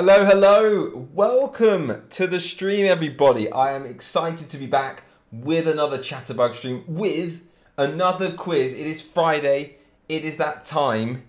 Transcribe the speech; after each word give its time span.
Hello, 0.00 0.24
hello. 0.24 1.08
Welcome 1.12 2.04
to 2.10 2.28
the 2.28 2.38
stream, 2.38 2.86
everybody. 2.86 3.50
I 3.50 3.72
am 3.72 3.84
excited 3.84 4.48
to 4.48 4.56
be 4.56 4.68
back 4.68 5.02
with 5.32 5.66
another 5.66 5.98
Chatterbug 5.98 6.54
stream 6.54 6.84
with 6.86 7.42
another 7.76 8.30
quiz. 8.30 8.74
It 8.74 8.86
is 8.86 9.02
Friday. 9.02 9.78
It 10.08 10.24
is 10.24 10.36
that 10.36 10.62
time. 10.62 11.24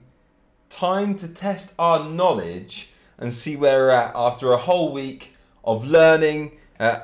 Time 0.69 1.17
to 1.17 1.27
test 1.27 1.73
our 1.79 2.07
knowledge 2.07 2.91
and 3.17 3.33
see 3.33 3.55
where 3.55 3.85
we're 3.85 3.89
at 3.89 4.11
after 4.13 4.51
a 4.51 4.57
whole 4.57 4.93
week 4.93 5.33
of 5.63 5.87
learning 5.87 6.51
uh, 6.79 6.99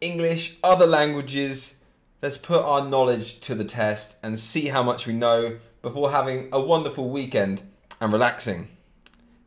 English, 0.00 0.56
other 0.64 0.88
languages. 0.88 1.76
Let's 2.20 2.36
put 2.36 2.64
our 2.64 2.84
knowledge 2.84 3.38
to 3.42 3.54
the 3.54 3.64
test 3.64 4.16
and 4.24 4.40
see 4.40 4.66
how 4.66 4.82
much 4.82 5.06
we 5.06 5.12
know 5.12 5.58
before 5.82 6.10
having 6.10 6.48
a 6.52 6.60
wonderful 6.60 7.10
weekend 7.10 7.62
and 8.00 8.12
relaxing. 8.12 8.75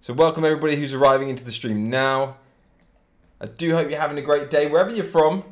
So, 0.02 0.14
welcome 0.14 0.46
everybody 0.46 0.78
who's 0.78 0.94
arriving 0.94 1.28
into 1.28 1.44
the 1.44 1.52
stream 1.52 1.90
now. 1.90 2.38
I 3.42 3.48
do 3.48 3.76
hope 3.76 3.90
you're 3.90 4.00
having 4.00 4.18
a 4.18 4.22
great 4.22 4.50
day 4.50 4.66
wherever 4.66 4.90
you're 4.90 5.04
from. 5.04 5.44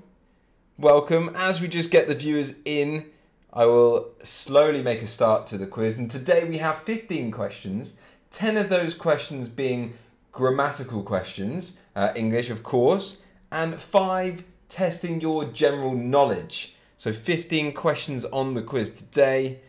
Welcome. 0.78 1.32
As 1.36 1.60
we 1.60 1.68
just 1.68 1.92
get 1.92 2.08
the 2.08 2.16
viewers 2.16 2.56
in, 2.64 3.08
I 3.52 3.66
will 3.66 4.12
slowly 4.24 4.82
make 4.82 5.02
a 5.02 5.08
start 5.08 5.48
to 5.48 5.58
the 5.58 5.68
quiz. 5.68 5.98
And 6.00 6.10
today 6.10 6.46
we 6.46 6.60
have 6.60 6.78
15 6.78 7.30
questions, 7.30 7.98
10 8.32 8.56
of 8.56 8.70
those 8.70 8.96
questions 8.96 9.50
being 9.50 9.96
grammatical 10.32 11.04
questions, 11.04 11.78
uh, 11.94 12.14
English, 12.16 12.50
of 12.50 12.64
course, 12.64 13.22
and 13.52 13.76
five 13.76 14.46
testing 14.70 15.20
your 15.20 15.44
general 15.44 15.94
knowledge. 15.94 16.74
So, 16.96 17.12
15 17.12 17.74
questions 17.74 18.24
on 18.24 18.54
the 18.54 18.62
quiz 18.62 18.92
today. 18.92 19.60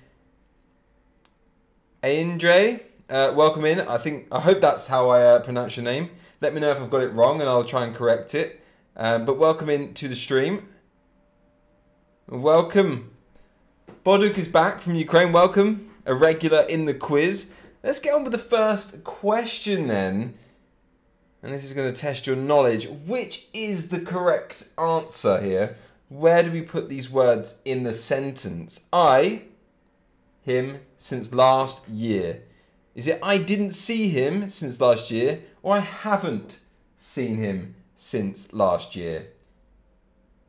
Andre, 2.05 2.84
uh, 3.09 3.33
welcome 3.35 3.65
in. 3.65 3.80
I 3.80 3.97
think 3.98 4.27
I 4.30 4.41
hope 4.41 4.61
that's 4.61 4.87
how 4.87 5.09
I 5.09 5.23
uh, 5.23 5.41
pronounce 5.41 5.77
your 5.77 5.84
name. 5.84 6.11
Let 6.41 6.55
me 6.55 6.61
know 6.61 6.70
if 6.70 6.78
I've 6.81 6.91
got 6.91 7.03
it 7.03 7.12
wrong, 7.12 7.41
and 7.41 7.48
I'll 7.48 7.65
try 7.65 7.84
and 7.84 7.95
correct 7.95 8.34
it. 8.34 8.61
Um, 8.97 9.25
but 9.25 9.39
welcome 9.39 9.70
in 9.70 9.95
to 9.95 10.09
the 10.09 10.17
stream. 10.17 10.69
Welcome. 12.28 13.11
Boduk 14.05 14.37
is 14.37 14.48
back 14.48 14.81
from 14.81 14.95
Ukraine. 14.95 15.33
Welcome. 15.33 15.91
A 16.05 16.15
regular 16.15 16.62
in 16.69 16.84
the 16.84 16.95
quiz. 16.95 17.53
Let's 17.83 17.98
get 17.98 18.15
on 18.15 18.25
with 18.25 18.33
the 18.33 18.39
first 18.39 19.05
question 19.05 19.89
then. 19.89 20.34
And 21.43 21.53
this 21.53 21.65
is 21.65 21.72
going 21.72 21.93
to 21.93 21.98
test 21.98 22.27
your 22.27 22.37
knowledge. 22.37 22.89
Which 22.89 23.47
is 23.55 23.89
the 23.89 24.00
correct 24.00 24.69
answer 24.77 25.41
here? 25.41 25.77
Where 26.09 26.43
do 26.43 26.50
we 26.50 26.62
put 26.62 26.89
these 26.89 27.11
words 27.11 27.59
in 27.65 27.84
the 27.84 27.95
sentence? 27.95 28.81
I, 28.93 29.43
him, 30.43 30.81
since 30.97 31.33
last 31.33 31.89
year. 31.89 32.43
Is 32.98 33.06
it 33.06 33.20
I 33.22 33.38
didn't 33.38 33.70
see 33.70 34.08
him 34.08 34.48
since 34.48 34.80
last 34.80 35.12
year 35.12 35.42
or 35.62 35.77
I 35.77 35.78
haven't 35.78 36.58
seen 36.96 37.36
him 37.36 37.77
since 37.94 38.52
last 38.52 38.96
year? 38.96 39.28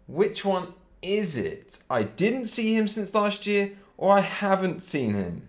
Which 0.08 0.44
one 0.44 0.74
is 1.00 1.38
it? 1.38 1.78
I 1.92 2.02
didn't 2.02 2.46
see 2.46 2.76
him 2.76 2.88
since 2.88 3.14
last 3.14 3.46
year 3.46 3.74
or 3.98 4.18
I 4.18 4.22
haven't 4.22 4.82
seen 4.82 5.14
him? 5.14 5.48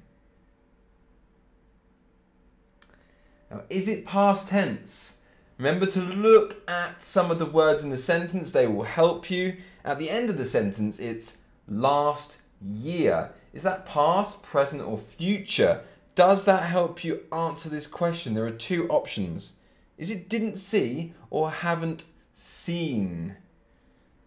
Now, 3.50 3.62
is 3.70 3.88
it 3.88 4.04
past 4.04 4.50
tense? 4.50 5.16
Remember 5.56 5.86
to 5.86 6.00
look 6.02 6.68
at 6.68 7.02
some 7.02 7.30
of 7.30 7.38
the 7.38 7.46
words 7.46 7.82
in 7.82 7.88
the 7.88 7.96
sentence, 7.96 8.52
they 8.52 8.66
will 8.66 8.82
help 8.82 9.30
you. 9.30 9.56
At 9.86 9.98
the 9.98 10.10
end 10.10 10.28
of 10.28 10.36
the 10.36 10.44
sentence, 10.44 10.98
it's 10.98 11.38
last 11.66 12.42
year. 12.60 13.30
Is 13.54 13.62
that 13.62 13.86
past, 13.86 14.42
present, 14.42 14.82
or 14.82 14.98
future? 14.98 15.80
Does 16.20 16.44
that 16.44 16.64
help 16.64 17.02
you 17.02 17.20
answer 17.32 17.70
this 17.70 17.86
question? 17.86 18.34
There 18.34 18.44
are 18.44 18.50
two 18.50 18.86
options. 18.90 19.54
Is 19.96 20.10
it 20.10 20.28
didn't 20.28 20.56
see 20.58 21.14
or 21.30 21.50
haven't 21.50 22.04
seen? 22.34 23.36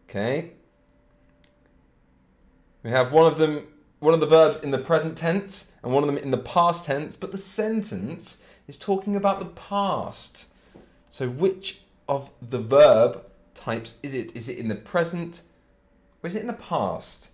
Okay. 0.10 0.54
We 2.82 2.90
have 2.90 3.12
one 3.12 3.28
of 3.28 3.38
them, 3.38 3.68
one 4.00 4.16
of 4.16 4.22
the 4.22 4.26
verbs 4.26 4.58
in 4.62 4.72
the 4.72 4.80
present 4.80 5.20
tense 5.20 5.72
and 5.84 5.94
one 5.94 6.02
of 6.02 6.08
them 6.08 6.18
in 6.18 6.32
the 6.32 6.38
past 6.40 6.88
tense, 6.88 7.16
but 7.16 7.32
the 7.32 7.38
sentence 7.38 8.44
is 8.68 8.80
talking 8.80 9.16
about 9.16 9.38
the 9.38 9.46
past. 9.46 10.48
So 11.12 11.30
which 11.30 11.82
of 12.10 12.32
the 12.42 12.60
verb 12.60 13.24
types 13.54 13.98
is 14.02 14.16
it? 14.16 14.36
Is 14.36 14.50
it 14.50 14.58
in 14.58 14.68
the 14.68 14.74
present 14.74 15.44
or 16.24 16.28
is 16.28 16.36
it 16.36 16.42
in 16.42 16.48
the 16.48 16.54
past? 16.54 17.30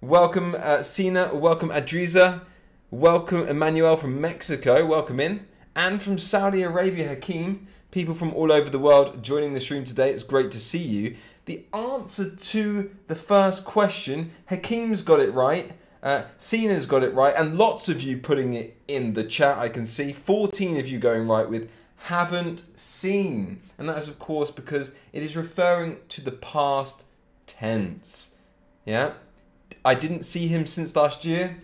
Welcome, 0.00 0.54
uh, 0.56 0.84
Sina. 0.84 1.34
Welcome, 1.34 1.70
Adriza. 1.70 2.42
Welcome, 2.90 3.46
Emmanuel 3.46 3.96
from 3.96 4.18
Mexico. 4.18 4.86
Welcome 4.86 5.20
in. 5.20 5.46
And 5.76 6.00
from 6.00 6.16
Saudi 6.16 6.62
Arabia, 6.62 7.08
Hakeem. 7.08 7.68
People 7.90 8.14
from 8.14 8.32
all 8.32 8.50
over 8.50 8.70
the 8.70 8.78
world 8.78 9.22
joining 9.22 9.52
the 9.52 9.60
stream 9.60 9.84
today. 9.84 10.10
It's 10.10 10.22
great 10.22 10.50
to 10.52 10.58
see 10.58 10.78
you. 10.78 11.16
The 11.44 11.66
answer 11.74 12.34
to 12.34 12.90
the 13.06 13.14
first 13.14 13.66
question, 13.66 14.30
Hakeem's 14.46 15.02
got 15.02 15.20
it 15.20 15.34
right. 15.34 15.72
Uh, 16.02 16.22
Sina's 16.38 16.86
got 16.86 17.02
it 17.02 17.12
right. 17.12 17.34
And 17.36 17.58
lots 17.58 17.90
of 17.90 18.00
you 18.00 18.16
putting 18.16 18.54
it 18.54 18.80
in 18.88 19.12
the 19.12 19.24
chat, 19.24 19.58
I 19.58 19.68
can 19.68 19.84
see. 19.84 20.14
14 20.14 20.80
of 20.80 20.88
you 20.88 20.98
going 20.98 21.28
right 21.28 21.46
with 21.46 21.70
haven't 22.04 22.64
seen. 22.74 23.60
And 23.76 23.86
that 23.90 23.98
is, 23.98 24.08
of 24.08 24.18
course, 24.18 24.50
because 24.50 24.92
it 25.12 25.22
is 25.22 25.36
referring 25.36 25.98
to 26.08 26.22
the 26.22 26.32
past 26.32 27.04
tense. 27.46 28.36
Yeah? 28.86 29.12
I 29.84 29.94
didn't 29.94 30.22
see 30.22 30.48
him 30.48 30.64
since 30.64 30.96
last 30.96 31.26
year 31.26 31.58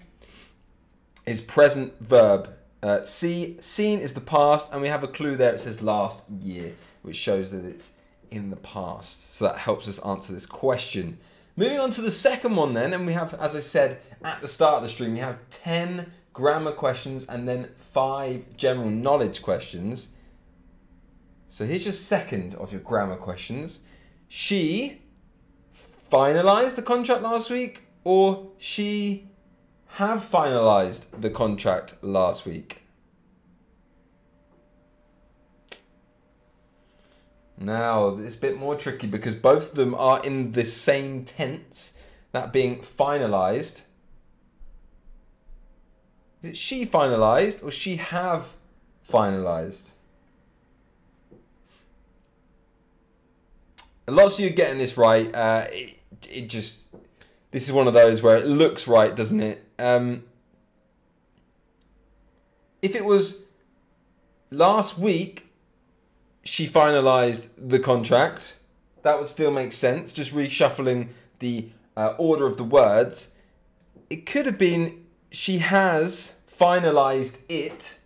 is 1.26 1.40
present 1.40 1.98
verb. 2.00 2.50
Uh, 2.82 3.02
see, 3.04 3.56
seen 3.60 4.00
is 4.00 4.14
the 4.14 4.20
past, 4.20 4.72
and 4.72 4.82
we 4.82 4.88
have 4.88 5.02
a 5.02 5.08
clue 5.08 5.36
there. 5.36 5.54
It 5.54 5.60
says 5.60 5.82
last 5.82 6.28
year, 6.30 6.74
which 7.02 7.16
shows 7.16 7.50
that 7.52 7.64
it's 7.64 7.92
in 8.30 8.50
the 8.50 8.56
past. 8.56 9.34
So 9.34 9.46
that 9.46 9.58
helps 9.58 9.88
us 9.88 9.98
answer 10.00 10.32
this 10.32 10.46
question. 10.46 11.18
Moving 11.56 11.78
on 11.78 11.90
to 11.90 12.02
the 12.02 12.10
second 12.10 12.56
one, 12.56 12.74
then, 12.74 12.92
and 12.92 13.06
we 13.06 13.12
have, 13.12 13.34
as 13.34 13.54
I 13.54 13.60
said 13.60 14.00
at 14.22 14.40
the 14.40 14.48
start 14.48 14.76
of 14.76 14.82
the 14.82 14.88
stream, 14.88 15.12
we 15.12 15.20
have 15.20 15.38
10 15.50 16.10
grammar 16.32 16.72
questions 16.72 17.24
and 17.28 17.48
then 17.48 17.68
five 17.76 18.56
general 18.56 18.90
knowledge 18.90 19.40
questions. 19.40 20.08
So 21.48 21.64
here's 21.64 21.84
your 21.84 21.92
second 21.92 22.56
of 22.56 22.72
your 22.72 22.80
grammar 22.80 23.16
questions. 23.16 23.80
She 24.28 25.02
finalized 26.10 26.74
the 26.74 26.82
contract 26.82 27.22
last 27.22 27.50
week, 27.50 27.84
or 28.02 28.50
she 28.58 29.28
have 29.94 30.18
finalised 30.18 31.06
the 31.20 31.30
contract 31.30 31.94
last 32.02 32.44
week. 32.44 32.82
Now, 37.56 38.18
it's 38.18 38.34
a 38.34 38.40
bit 38.40 38.58
more 38.58 38.74
tricky 38.74 39.06
because 39.06 39.36
both 39.36 39.70
of 39.70 39.76
them 39.76 39.94
are 39.94 40.20
in 40.24 40.50
the 40.50 40.64
same 40.64 41.24
tense, 41.24 41.96
that 42.32 42.52
being 42.52 42.80
finalised. 42.80 43.82
Is 46.42 46.50
it 46.50 46.56
she 46.56 46.84
finalised 46.84 47.62
or 47.62 47.70
she 47.70 47.94
have 47.94 48.52
finalised? 49.08 49.92
Lots 54.08 54.40
of 54.40 54.44
you 54.44 54.50
getting 54.50 54.78
this 54.78 54.98
right. 54.98 55.32
Uh, 55.32 55.66
it, 55.70 56.00
it 56.28 56.48
just 56.48 56.88
this 57.54 57.68
is 57.68 57.72
one 57.72 57.86
of 57.86 57.94
those 57.94 58.20
where 58.20 58.36
it 58.36 58.46
looks 58.46 58.88
right, 58.88 59.14
doesn't 59.14 59.40
it? 59.40 59.64
Um, 59.78 60.24
if 62.82 62.96
it 62.96 63.04
was 63.04 63.44
last 64.50 64.98
week, 64.98 65.46
she 66.42 66.66
finalised 66.66 67.50
the 67.56 67.78
contract, 67.78 68.58
that 69.02 69.20
would 69.20 69.28
still 69.28 69.52
make 69.52 69.72
sense. 69.72 70.12
Just 70.12 70.34
reshuffling 70.34 71.10
the 71.38 71.68
uh, 71.96 72.14
order 72.18 72.44
of 72.44 72.56
the 72.56 72.64
words. 72.64 73.34
It 74.10 74.26
could 74.26 74.46
have 74.46 74.58
been 74.58 75.04
she 75.30 75.58
has 75.58 76.34
finalised 76.50 77.38
it, 77.48 78.00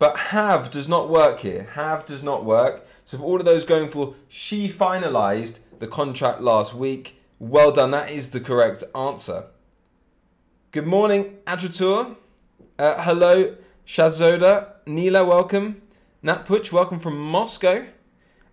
but 0.00 0.16
have 0.16 0.72
does 0.72 0.88
not 0.88 1.08
work 1.08 1.38
here. 1.38 1.68
Have 1.74 2.04
does 2.04 2.24
not 2.24 2.44
work. 2.44 2.84
So 3.04 3.18
for 3.18 3.22
all 3.22 3.38
of 3.38 3.44
those 3.44 3.64
going 3.64 3.90
for 3.90 4.16
she 4.28 4.68
finalised 4.68 5.60
the 5.78 5.86
contract 5.86 6.40
last 6.40 6.74
week, 6.74 7.19
well 7.40 7.72
done, 7.72 7.90
that 7.90 8.10
is 8.10 8.30
the 8.30 8.38
correct 8.38 8.84
answer. 8.94 9.46
Good 10.72 10.86
morning, 10.86 11.38
Adratur. 11.46 12.16
Uh, 12.78 13.02
hello, 13.02 13.56
Shazoda. 13.86 14.74
Nila, 14.86 15.24
welcome. 15.24 15.80
Natpuch, 16.22 16.70
welcome 16.70 16.98
from 17.00 17.18
Moscow. 17.18 17.86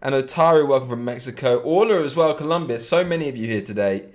And 0.02 0.16
Otaru, 0.16 0.66
welcome 0.66 0.88
from 0.88 1.04
Mexico. 1.04 1.58
Orla 1.60 2.02
as 2.02 2.16
well, 2.16 2.34
Colombia. 2.34 2.80
So 2.80 3.04
many 3.04 3.28
of 3.28 3.36
you 3.36 3.46
here 3.46 3.62
today. 3.62 4.08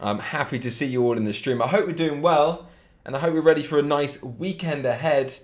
I'm 0.00 0.20
happy 0.20 0.60
to 0.60 0.70
see 0.70 0.86
you 0.86 1.02
all 1.02 1.16
in 1.16 1.24
the 1.24 1.32
stream. 1.32 1.60
I 1.60 1.66
hope 1.66 1.86
we're 1.86 1.92
doing 1.92 2.22
well, 2.22 2.68
and 3.04 3.16
I 3.16 3.18
hope 3.18 3.34
we're 3.34 3.40
ready 3.40 3.64
for 3.64 3.80
a 3.80 3.82
nice 3.82 4.22
weekend 4.22 4.86
ahead. 4.86 5.36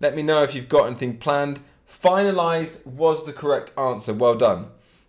Let 0.00 0.16
me 0.16 0.22
know 0.22 0.42
if 0.42 0.56
you've 0.56 0.68
got 0.68 0.88
anything 0.88 1.18
planned. 1.18 1.60
Finalised 1.88 2.84
was 2.84 3.24
the 3.24 3.32
correct 3.32 3.72
answer. 3.78 4.12
Well 4.12 4.34
done. 4.34 4.66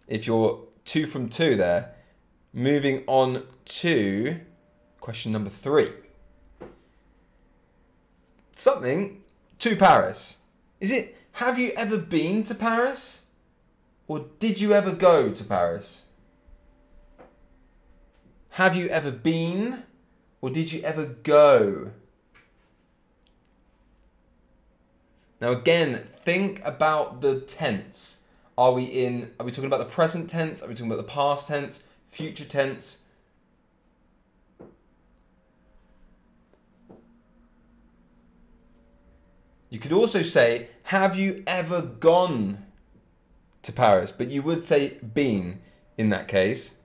If 0.08 0.28
you're 0.28 0.68
two 0.86 1.08
from 1.08 1.30
two 1.30 1.56
there. 1.56 1.93
Moving 2.54 3.04
on 3.08 3.44
to 3.66 4.40
question 5.00 5.32
number 5.32 5.50
three. 5.50 5.92
Something 8.56 9.24
to 9.58 9.76
Paris. 9.76 10.38
Is 10.80 10.92
it 10.92 11.18
Have 11.34 11.58
you 11.58 11.72
ever 11.76 11.98
been 11.98 12.44
to 12.44 12.54
Paris? 12.54 13.26
Or 14.08 14.28
did 14.38 14.62
you 14.62 14.74
ever 14.74 14.92
go 14.92 15.32
to 15.32 15.44
Paris? 15.44 16.04
Have 18.52 18.76
you 18.76 18.88
ever 18.90 19.10
been? 19.10 19.84
Or 20.40 20.52
did 20.52 20.72
you 20.72 20.82
ever 20.84 21.06
go? 21.06 21.92
Now 25.42 25.54
again, 25.54 26.08
think 26.22 26.62
about 26.64 27.22
the 27.22 27.40
tense. 27.40 28.22
Are 28.56 28.74
we 28.74 28.84
in 28.84 29.32
are 29.40 29.46
we 29.46 29.52
talking 29.52 29.66
about 29.66 29.80
the 29.80 29.86
present 29.86 30.30
tense? 30.30 30.62
Are 30.62 30.68
we 30.68 30.76
talking 30.76 30.92
about 30.92 31.04
the 31.04 31.12
past 31.12 31.48
tense? 31.48 31.82
Future 32.13 32.45
tense? 32.45 33.00
You 39.71 39.80
could 39.80 39.92
also 39.92 40.21
say, 40.21 40.68
have 40.83 41.15
you 41.15 41.42
ever 41.48 41.81
gone 41.81 42.68
to 43.63 43.74
Paris? 43.74 44.12
But 44.12 44.30
you 44.30 44.44
would 44.44 44.62
say 44.62 45.00
been 45.00 45.62
in 45.98 46.10
that 46.10 46.27
case. 46.27 46.77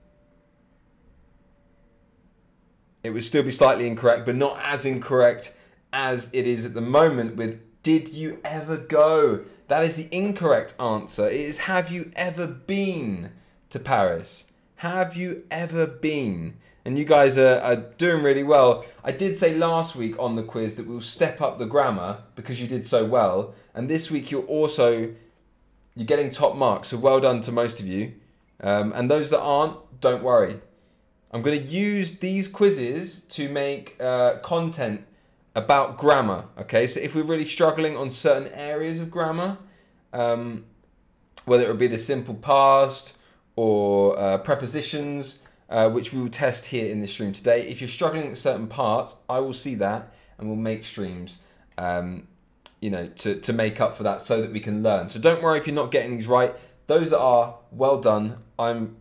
It 3.03 3.11
would 3.11 3.23
still 3.23 3.43
be 3.43 3.51
slightly 3.51 3.85
incorrect, 3.85 4.25
but 4.25 4.35
not 4.35 4.59
as 4.63 4.83
incorrect 4.83 5.55
as 5.93 6.31
it 6.33 6.47
is 6.47 6.65
at 6.65 6.73
the 6.73 6.81
moment 6.81 7.35
with 7.35 7.61
did 7.83 8.09
you 8.09 8.39
ever 8.43 8.77
go? 8.77 9.41
That 9.67 9.83
is 9.83 9.95
the 9.95 10.07
incorrect 10.11 10.73
answer. 10.79 11.27
It 11.27 11.39
is 11.39 11.59
have 11.59 11.91
you 11.91 12.11
ever 12.15 12.47
been 12.47 13.33
to 13.69 13.77
Paris? 13.77 14.48
Have 14.79 15.17
you 15.17 15.43
ever 15.51 15.85
been? 15.85 16.55
And 16.85 16.97
you 16.97 17.03
guys 17.03 17.37
are, 17.37 17.59
are 17.59 17.75
doing 17.75 18.23
really 18.23 18.43
well. 18.43 18.85
I 19.03 19.11
did 19.11 19.37
say 19.37 19.53
last 19.53 19.93
week 19.93 20.17
on 20.17 20.37
the 20.37 20.41
quiz 20.41 20.75
that 20.75 20.87
we'll 20.87 21.01
step 21.01 21.41
up 21.41 21.57
the 21.57 21.65
grammar 21.65 22.19
because 22.35 22.61
you 22.61 22.67
did 22.67 22.85
so 22.85 23.03
well. 23.03 23.53
And 23.73 23.89
this 23.89 24.09
week 24.09 24.31
you're 24.31 24.45
also 24.45 25.13
you're 25.95 26.05
getting 26.05 26.29
top 26.29 26.55
marks. 26.55 26.87
So 26.87 26.97
well 26.97 27.19
done 27.19 27.41
to 27.41 27.51
most 27.51 27.81
of 27.81 27.87
you. 27.87 28.13
Um, 28.61 28.93
and 28.93 29.11
those 29.11 29.29
that 29.31 29.41
aren't, 29.41 29.99
don't 29.99 30.23
worry. 30.23 30.61
I'm 31.31 31.41
going 31.41 31.59
to 31.59 31.65
use 31.65 32.19
these 32.19 32.47
quizzes 32.47 33.19
to 33.31 33.49
make 33.49 33.97
uh, 33.99 34.37
content 34.37 35.05
about 35.55 35.97
grammar. 35.97 36.45
Okay, 36.57 36.87
so 36.87 37.01
if 37.01 37.13
we're 37.13 37.23
really 37.23 37.45
struggling 37.45 37.97
on 37.97 38.09
certain 38.09 38.47
areas 38.53 39.01
of 39.01 39.11
grammar, 39.11 39.57
um, 40.13 40.63
whether 41.43 41.65
it 41.65 41.67
would 41.67 41.79
be 41.79 41.87
the 41.87 41.97
simple 41.97 42.35
past 42.35 43.17
or 43.59 44.17
uh, 44.17 44.37
prepositions, 44.37 45.41
uh, 45.69 45.89
which 45.89 46.13
we 46.13 46.21
will 46.21 46.29
test 46.29 46.67
here 46.67 46.89
in 46.89 47.01
this 47.01 47.11
stream 47.11 47.33
today. 47.33 47.67
If 47.67 47.81
you're 47.81 47.89
struggling 47.89 48.29
at 48.29 48.37
certain 48.37 48.67
parts, 48.67 49.17
I 49.27 49.41
will 49.41 49.51
see 49.51 49.75
that 49.75 50.13
and 50.37 50.47
we'll 50.47 50.55
make 50.55 50.85
streams, 50.85 51.39
um, 51.77 52.25
you 52.79 52.89
know, 52.89 53.07
to, 53.07 53.35
to 53.41 53.51
make 53.51 53.81
up 53.81 53.95
for 53.95 54.03
that 54.03 54.21
so 54.21 54.41
that 54.41 54.53
we 54.53 54.61
can 54.61 54.81
learn. 54.81 55.09
So 55.09 55.19
don't 55.19 55.43
worry 55.43 55.59
if 55.59 55.67
you're 55.67 55.75
not 55.75 55.91
getting 55.91 56.11
these 56.11 56.25
right. 56.25 56.55
Those 56.87 57.09
that 57.09 57.19
are, 57.19 57.57
well 57.69 57.99
done. 57.99 58.37
I'm 58.57 58.95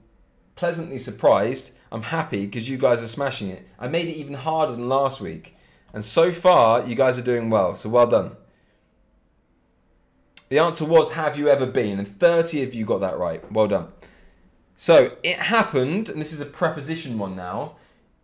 pleasantly 0.57 0.99
surprised. 0.99 1.75
I'm 1.93 2.03
happy 2.03 2.45
because 2.45 2.69
you 2.69 2.79
guys 2.79 3.01
are 3.01 3.07
smashing 3.07 3.51
it. 3.51 3.65
I 3.79 3.87
made 3.87 4.09
it 4.09 4.17
even 4.17 4.35
harder 4.35 4.73
than 4.73 4.89
last 4.89 5.21
week. 5.21 5.57
And 5.95 6.05
so 6.05 6.33
far, 6.33 6.85
you 6.85 6.97
guys 6.97 7.17
are 7.17 7.23
doing 7.23 7.49
well. 7.49 7.77
So 7.77 7.91
well 7.91 8.09
done. 8.09 8.33
The 10.49 10.59
answer 10.59 10.85
was, 10.85 11.13
have 11.13 11.39
you 11.39 11.47
ever 11.47 11.67
been? 11.67 12.01
And 12.01 12.19
30 12.19 12.65
of 12.65 12.75
you 12.75 12.85
got 12.85 13.03
that 13.03 13.19
right. 13.19 13.53
Well 13.53 13.69
done. 13.69 13.93
So 14.81 15.17
it 15.25 15.41
happened, 15.41 16.09
and 16.09 16.21
this 16.21 16.33
is 16.33 16.41
a 16.41 16.47
preposition 16.47 17.19
one 17.19 17.35
now. 17.35 17.75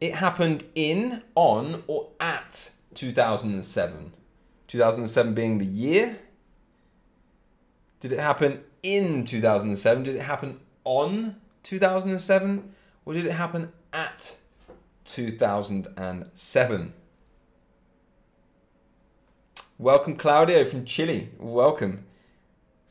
It 0.01 0.15
happened 0.15 0.63
in, 0.77 1.25
on, 1.35 1.83
or 1.89 2.11
at 2.21 2.71
2007. 2.95 4.13
2007 4.69 5.35
being 5.35 5.59
the 5.59 5.65
year. 5.65 6.21
Did 7.99 8.13
it 8.13 8.21
happen 8.21 8.63
in 8.85 9.25
2007? 9.25 10.05
Did 10.05 10.15
it 10.15 10.21
happen 10.21 10.61
on 10.85 11.41
2007? 11.65 12.73
Or 13.05 13.15
did 13.15 13.27
it 13.27 13.33
happen 13.33 13.73
at 13.93 14.37
2007? 15.07 16.93
Welcome, 19.77 20.17
Claudio 20.17 20.65
from 20.65 20.85
Chile. 20.85 21.31
Welcome. 21.37 22.05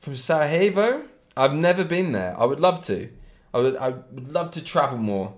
From 0.01 0.15
Sarajevo? 0.15 1.05
I've 1.37 1.55
never 1.55 1.85
been 1.85 2.11
there. 2.11 2.37
I 2.37 2.43
would 2.43 2.59
love 2.59 2.81
to. 2.87 3.09
I 3.53 3.59
would, 3.59 3.77
I 3.77 3.89
would 3.89 4.33
love 4.33 4.51
to 4.51 4.63
travel 4.63 4.97
more 4.97 5.35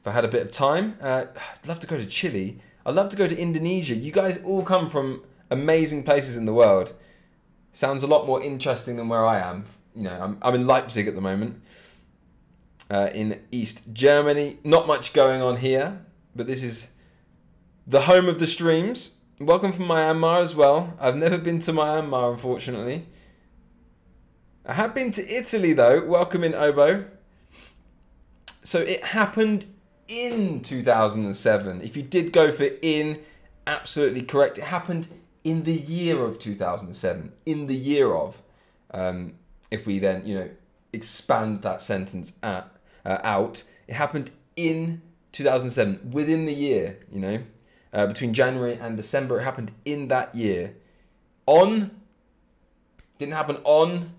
if 0.00 0.06
I 0.06 0.12
had 0.12 0.24
a 0.24 0.28
bit 0.28 0.42
of 0.42 0.50
time. 0.50 0.96
Uh, 1.00 1.26
I'd 1.36 1.68
love 1.68 1.78
to 1.80 1.86
go 1.86 1.98
to 1.98 2.06
Chile. 2.06 2.58
I'd 2.86 2.94
love 2.94 3.08
to 3.10 3.16
go 3.16 3.26
to 3.26 3.36
Indonesia. 3.36 3.94
You 3.94 4.12
guys 4.12 4.42
all 4.42 4.62
come 4.62 4.88
from 4.88 5.22
amazing 5.50 6.04
places 6.04 6.36
in 6.36 6.46
the 6.46 6.54
world. 6.54 6.94
Sounds 7.72 8.02
a 8.02 8.06
lot 8.06 8.26
more 8.26 8.42
interesting 8.42 8.96
than 8.96 9.08
where 9.08 9.26
I 9.26 9.40
am. 9.40 9.66
You 9.94 10.04
know, 10.04 10.18
I'm, 10.20 10.38
I'm 10.42 10.54
in 10.54 10.66
Leipzig 10.66 11.06
at 11.06 11.14
the 11.14 11.20
moment, 11.20 11.62
uh, 12.90 13.10
in 13.12 13.40
East 13.50 13.92
Germany. 13.92 14.58
Not 14.64 14.86
much 14.86 15.12
going 15.12 15.42
on 15.42 15.56
here, 15.56 16.04
but 16.34 16.46
this 16.46 16.62
is 16.62 16.90
the 17.86 18.02
home 18.02 18.28
of 18.28 18.40
the 18.40 18.46
streams. 18.46 19.16
Welcome 19.38 19.72
from 19.72 19.86
Myanmar 19.86 20.40
as 20.40 20.54
well. 20.54 20.96
I've 21.00 21.16
never 21.16 21.38
been 21.38 21.58
to 21.60 21.72
Myanmar, 21.72 22.32
unfortunately. 22.32 23.06
I 24.64 24.72
have 24.72 24.94
been 24.94 25.10
to 25.12 25.22
Italy 25.28 25.74
though. 25.74 26.04
Welcome 26.06 26.42
in 26.44 26.54
Obo. 26.54 27.04
So 28.64 28.80
it 28.80 29.04
happened 29.04 29.66
in 30.08 30.60
2007. 30.60 31.82
If 31.82 31.96
you 31.96 32.02
did 32.02 32.32
go 32.32 32.50
for 32.50 32.68
in, 32.82 33.20
absolutely 33.66 34.22
correct. 34.22 34.58
It 34.58 34.64
happened 34.64 35.08
in 35.44 35.64
the 35.64 35.74
year 35.74 36.24
of 36.24 36.38
2007. 36.38 37.32
In 37.44 37.66
the 37.66 37.76
year 37.76 38.14
of. 38.14 38.40
Um, 38.90 39.34
if 39.70 39.86
we 39.86 39.98
then, 39.98 40.26
you 40.26 40.34
know, 40.34 40.50
expand 40.94 41.62
that 41.62 41.82
sentence 41.82 42.32
at, 42.42 42.70
uh, 43.04 43.18
out, 43.22 43.64
it 43.86 43.94
happened 43.94 44.30
in 44.56 45.02
2007, 45.32 46.12
within 46.12 46.46
the 46.46 46.54
year, 46.54 46.98
you 47.12 47.20
know, 47.20 47.40
uh, 47.92 48.06
between 48.06 48.32
January 48.32 48.74
and 48.74 48.96
December. 48.96 49.40
It 49.40 49.44
happened 49.44 49.72
in 49.84 50.08
that 50.08 50.34
year. 50.34 50.74
On, 51.46 51.90
didn't 53.18 53.34
happen 53.34 53.58
on, 53.64 54.12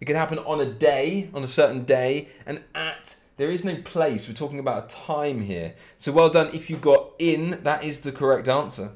it 0.00 0.04
could 0.04 0.14
happen 0.14 0.38
on 0.38 0.60
a 0.60 0.66
day, 0.66 1.30
on 1.34 1.42
a 1.42 1.48
certain 1.48 1.84
day, 1.84 2.28
and 2.46 2.62
at 2.74 3.16
there 3.38 3.50
is 3.50 3.64
no 3.64 3.76
place. 3.76 4.28
We're 4.28 4.34
talking 4.34 4.58
about 4.58 4.84
a 4.84 4.94
time 4.94 5.40
here. 5.42 5.74
So 5.96 6.12
well 6.12 6.28
done. 6.28 6.50
If 6.52 6.68
you 6.68 6.76
got 6.76 7.12
in, 7.18 7.60
that 7.62 7.84
is 7.84 8.02
the 8.02 8.12
correct 8.12 8.48
answer. 8.48 8.90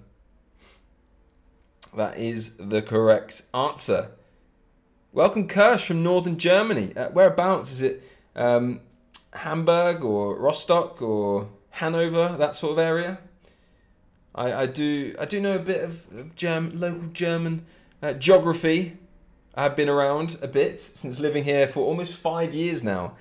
That 1.97 2.19
is 2.19 2.57
the 2.57 2.83
correct 2.83 3.43
answer. 3.55 4.11
Welcome, 5.13 5.47
Kirsch 5.47 5.87
from 5.87 6.03
Northern 6.03 6.39
Germany. 6.39 6.93
Uh, 6.97 7.11
whereabouts 7.11 7.71
is 7.71 7.83
it? 7.83 8.03
Um, 8.35 8.81
Hamburg 9.33 10.05
or 10.05 10.37
Rostock 10.37 11.01
or 11.01 11.49
Hanover, 11.71 12.37
that 12.37 12.55
sort 12.57 12.73
of 12.73 12.79
area. 12.79 13.19
I, 14.35 14.53
I 14.53 14.67
do 14.67 15.15
I 15.21 15.25
do 15.25 15.41
know 15.41 15.55
a 15.55 15.61
bit 15.61 15.85
of, 15.85 16.13
of 16.17 16.35
German, 16.35 16.81
local 16.81 17.09
German 17.13 17.65
uh, 18.03 18.15
geography. 18.15 18.97
I've 19.55 19.77
been 19.77 19.89
around 19.89 20.39
a 20.43 20.49
bit 20.49 20.81
since 20.81 21.21
living 21.21 21.45
here 21.45 21.69
for 21.69 21.81
almost 21.85 22.15
five 22.15 22.55
years 22.55 22.83
now. 22.83 23.15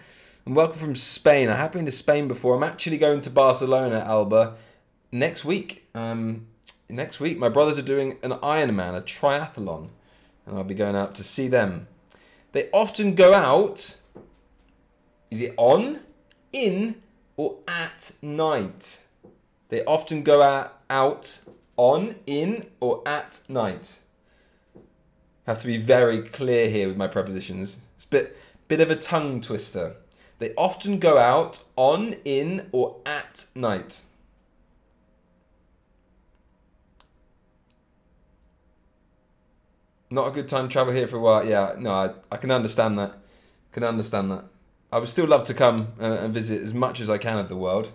And 0.44 0.56
welcome 0.56 0.80
from 0.80 0.96
Spain. 0.96 1.50
I 1.50 1.56
have 1.56 1.72
been 1.72 1.86
to 1.86 1.92
Spain 1.92 2.28
before. 2.28 2.56
I'm 2.56 2.64
actually 2.64 2.98
going 2.98 3.22
to 3.22 3.30
Barcelona, 3.30 4.00
Alba, 4.00 4.56
next 5.12 5.46
week. 5.46 5.88
Um, 5.94 6.48
next 6.90 7.20
week, 7.20 7.38
my 7.38 7.48
brothers 7.48 7.78
are 7.78 7.84
doing 7.84 8.18
an 8.24 8.32
Ironman, 8.32 8.98
a 8.98 9.02
triathlon, 9.04 9.90
and 10.48 10.58
I'll 10.58 10.64
be 10.64 10.74
going 10.74 10.96
out 10.96 11.14
to 11.16 11.24
see 11.24 11.48
them. 11.48 11.88
They 12.54 12.72
often 12.72 13.14
go 13.14 13.36
out. 13.36 14.02
Is 15.30 15.42
it 15.42 15.54
on, 15.58 16.00
in, 16.52 16.96
or 17.38 17.58
at 17.68 18.14
night? 18.24 19.04
They 19.70 19.86
often 19.86 20.24
go 20.24 20.42
out, 20.42 20.76
out 20.90 21.42
on, 21.78 22.16
in, 22.26 22.66
or 22.80 23.04
at 23.06 23.42
night. 23.48 24.00
Have 25.46 25.60
to 25.60 25.68
be 25.68 25.78
very 25.78 26.24
clear 26.24 26.68
here 26.68 26.88
with 26.88 26.98
my 26.98 27.08
prepositions. 27.08 27.78
It's 27.96 28.06
a 28.06 28.10
bit, 28.10 28.38
bit 28.68 28.82
of 28.82 28.90
a 28.90 28.96
tongue 28.96 29.40
twister. 29.40 29.98
They 30.42 30.56
often 30.56 30.98
go 30.98 31.20
out 31.20 31.62
on, 31.76 32.16
in, 32.26 32.68
or 32.72 32.96
at 33.06 33.46
night. 33.54 34.02
Not 40.10 40.30
a 40.30 40.32
good 40.32 40.48
time 40.48 40.68
to 40.68 40.74
travel 40.74 40.94
here 40.94 41.08
for 41.08 41.18
a 41.18 41.20
while. 41.20 41.46
Yeah, 41.46 41.76
no, 41.78 41.92
I, 41.92 42.14
I 42.32 42.38
can 42.38 42.50
understand 42.50 42.98
that. 42.98 43.20
Can 43.72 43.84
understand 43.84 44.32
that. 44.32 44.46
I 44.92 44.98
would 44.98 45.10
still 45.10 45.28
love 45.28 45.44
to 45.44 45.54
come 45.54 45.90
uh, 46.02 46.06
and 46.06 46.34
visit 46.34 46.64
as 46.64 46.74
much 46.74 47.00
as 47.00 47.08
I 47.08 47.20
can 47.20 47.38
of 47.38 47.48
the 47.48 47.56
world. 47.56 47.92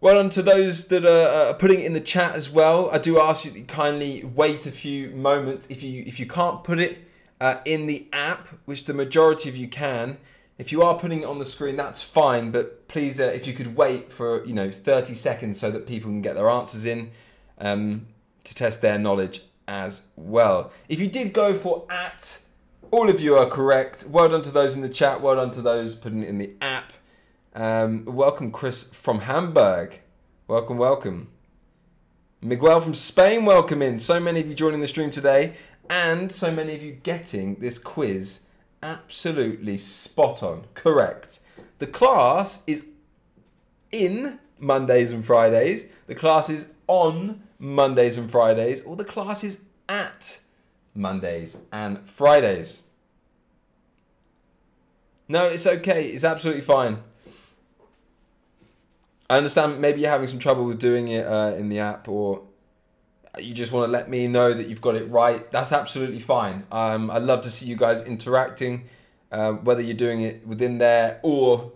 Well 0.00 0.16
done 0.16 0.28
to 0.30 0.42
those 0.42 0.88
that 0.88 1.06
are 1.06 1.54
putting 1.54 1.82
it 1.82 1.86
in 1.86 1.92
the 1.92 2.00
chat 2.00 2.34
as 2.34 2.50
well. 2.50 2.90
I 2.90 2.98
do 2.98 3.20
ask 3.20 3.44
you 3.44 3.52
to 3.52 3.62
kindly 3.62 4.24
wait 4.24 4.66
a 4.66 4.72
few 4.72 5.10
moments 5.10 5.70
if 5.70 5.84
you 5.84 6.02
if 6.04 6.18
you 6.18 6.26
can't 6.26 6.64
put 6.64 6.80
it 6.80 6.98
uh, 7.40 7.58
in 7.64 7.86
the 7.86 8.08
app, 8.12 8.48
which 8.64 8.86
the 8.86 8.92
majority 8.92 9.48
of 9.48 9.56
you 9.56 9.68
can. 9.68 10.18
If 10.58 10.72
you 10.72 10.82
are 10.82 10.98
putting 10.98 11.20
it 11.20 11.26
on 11.26 11.38
the 11.38 11.44
screen, 11.44 11.76
that's 11.76 12.02
fine, 12.02 12.50
but 12.50 12.88
please, 12.88 13.20
uh, 13.20 13.24
if 13.24 13.46
you 13.46 13.52
could 13.52 13.76
wait 13.76 14.10
for 14.10 14.44
you 14.46 14.54
know 14.54 14.70
30 14.70 15.14
seconds 15.14 15.60
so 15.60 15.70
that 15.70 15.86
people 15.86 16.10
can 16.10 16.22
get 16.22 16.34
their 16.34 16.48
answers 16.48 16.86
in 16.86 17.10
um, 17.58 18.06
to 18.44 18.54
test 18.54 18.80
their 18.80 18.98
knowledge 18.98 19.42
as 19.68 20.04
well. 20.16 20.72
If 20.88 20.98
you 20.98 21.08
did 21.08 21.34
go 21.34 21.52
for 21.52 21.84
at, 21.90 22.40
all 22.90 23.10
of 23.10 23.20
you 23.20 23.36
are 23.36 23.50
correct. 23.50 24.06
Well 24.08 24.30
done 24.30 24.40
to 24.42 24.50
those 24.50 24.74
in 24.74 24.80
the 24.80 24.88
chat. 24.88 25.20
Well 25.20 25.36
done 25.36 25.50
to 25.52 25.60
those 25.60 25.94
putting 25.94 26.22
it 26.22 26.28
in 26.28 26.38
the 26.38 26.52
app. 26.62 26.94
Um, 27.54 28.06
welcome, 28.06 28.50
Chris 28.50 28.82
from 28.82 29.20
Hamburg. 29.20 30.00
Welcome, 30.48 30.78
welcome. 30.78 31.28
Miguel 32.40 32.80
from 32.80 32.94
Spain, 32.94 33.44
welcome 33.44 33.82
in. 33.82 33.98
So 33.98 34.20
many 34.20 34.40
of 34.40 34.46
you 34.46 34.54
joining 34.54 34.80
the 34.80 34.86
stream 34.86 35.10
today, 35.10 35.54
and 35.90 36.32
so 36.32 36.50
many 36.50 36.74
of 36.74 36.82
you 36.82 36.92
getting 36.92 37.56
this 37.56 37.78
quiz 37.78 38.40
absolutely 38.86 39.76
spot 39.76 40.42
on. 40.42 40.64
Correct. 40.74 41.40
The 41.78 41.86
class 41.86 42.62
is 42.66 42.86
in 43.90 44.38
Mondays 44.58 45.12
and 45.12 45.24
Fridays. 45.24 45.86
The 46.06 46.14
class 46.14 46.48
is 46.48 46.68
on 46.86 47.42
Mondays 47.58 48.16
and 48.16 48.30
Fridays, 48.30 48.82
or 48.82 48.96
the 48.96 49.04
class 49.04 49.42
is 49.42 49.64
at 49.88 50.40
Mondays 50.94 51.58
and 51.72 52.08
Fridays. 52.08 52.82
No, 55.28 55.44
it's 55.46 55.66
okay. 55.66 56.06
It's 56.06 56.24
absolutely 56.24 56.62
fine. 56.62 56.98
I 59.28 59.38
understand 59.38 59.80
maybe 59.80 60.02
you're 60.02 60.10
having 60.10 60.28
some 60.28 60.38
trouble 60.38 60.64
with 60.64 60.78
doing 60.78 61.08
it 61.08 61.26
uh, 61.26 61.54
in 61.56 61.68
the 61.68 61.80
app 61.80 62.08
or 62.08 62.42
you 63.42 63.54
just 63.54 63.72
want 63.72 63.88
to 63.88 63.92
let 63.92 64.08
me 64.08 64.28
know 64.28 64.52
that 64.52 64.68
you've 64.68 64.80
got 64.80 64.94
it 64.96 65.08
right. 65.10 65.50
That's 65.50 65.72
absolutely 65.72 66.20
fine. 66.20 66.64
Um, 66.70 67.10
I'd 67.10 67.22
love 67.22 67.42
to 67.42 67.50
see 67.50 67.66
you 67.66 67.76
guys 67.76 68.02
interacting, 68.02 68.84
uh, 69.32 69.52
whether 69.52 69.80
you're 69.82 69.96
doing 69.96 70.20
it 70.20 70.46
within 70.46 70.78
there 70.78 71.20
or 71.22 71.72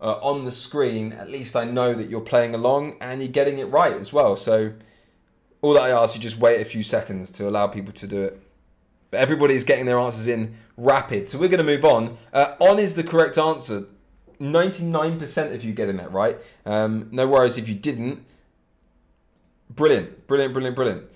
uh, 0.00 0.18
on 0.22 0.44
the 0.44 0.52
screen. 0.52 1.12
At 1.12 1.30
least 1.30 1.56
I 1.56 1.64
know 1.64 1.94
that 1.94 2.08
you're 2.08 2.20
playing 2.20 2.54
along 2.54 2.96
and 3.00 3.20
you're 3.20 3.30
getting 3.30 3.58
it 3.58 3.66
right 3.66 3.92
as 3.92 4.12
well. 4.12 4.36
So 4.36 4.72
all 5.60 5.74
that 5.74 5.82
I 5.82 5.90
ask 5.90 6.14
you 6.14 6.20
just 6.20 6.38
wait 6.38 6.60
a 6.60 6.64
few 6.64 6.82
seconds 6.82 7.30
to 7.32 7.48
allow 7.48 7.68
people 7.68 7.92
to 7.94 8.06
do 8.06 8.22
it. 8.22 8.40
But 9.10 9.20
everybody's 9.20 9.64
getting 9.64 9.86
their 9.86 9.98
answers 9.98 10.26
in 10.26 10.54
rapid. 10.76 11.28
So 11.28 11.38
we're 11.38 11.48
going 11.48 11.58
to 11.58 11.64
move 11.64 11.84
on. 11.84 12.16
Uh, 12.32 12.54
on 12.58 12.78
is 12.78 12.94
the 12.94 13.04
correct 13.04 13.38
answer. 13.38 13.86
99% 14.40 15.54
of 15.54 15.62
you 15.62 15.72
getting 15.72 15.98
that 15.98 16.10
right. 16.10 16.36
Um, 16.66 17.08
no 17.12 17.28
worries 17.28 17.58
if 17.58 17.68
you 17.68 17.74
didn't. 17.74 18.24
Brilliant, 19.76 20.26
brilliant, 20.26 20.52
brilliant, 20.52 20.76
brilliant. 20.76 21.10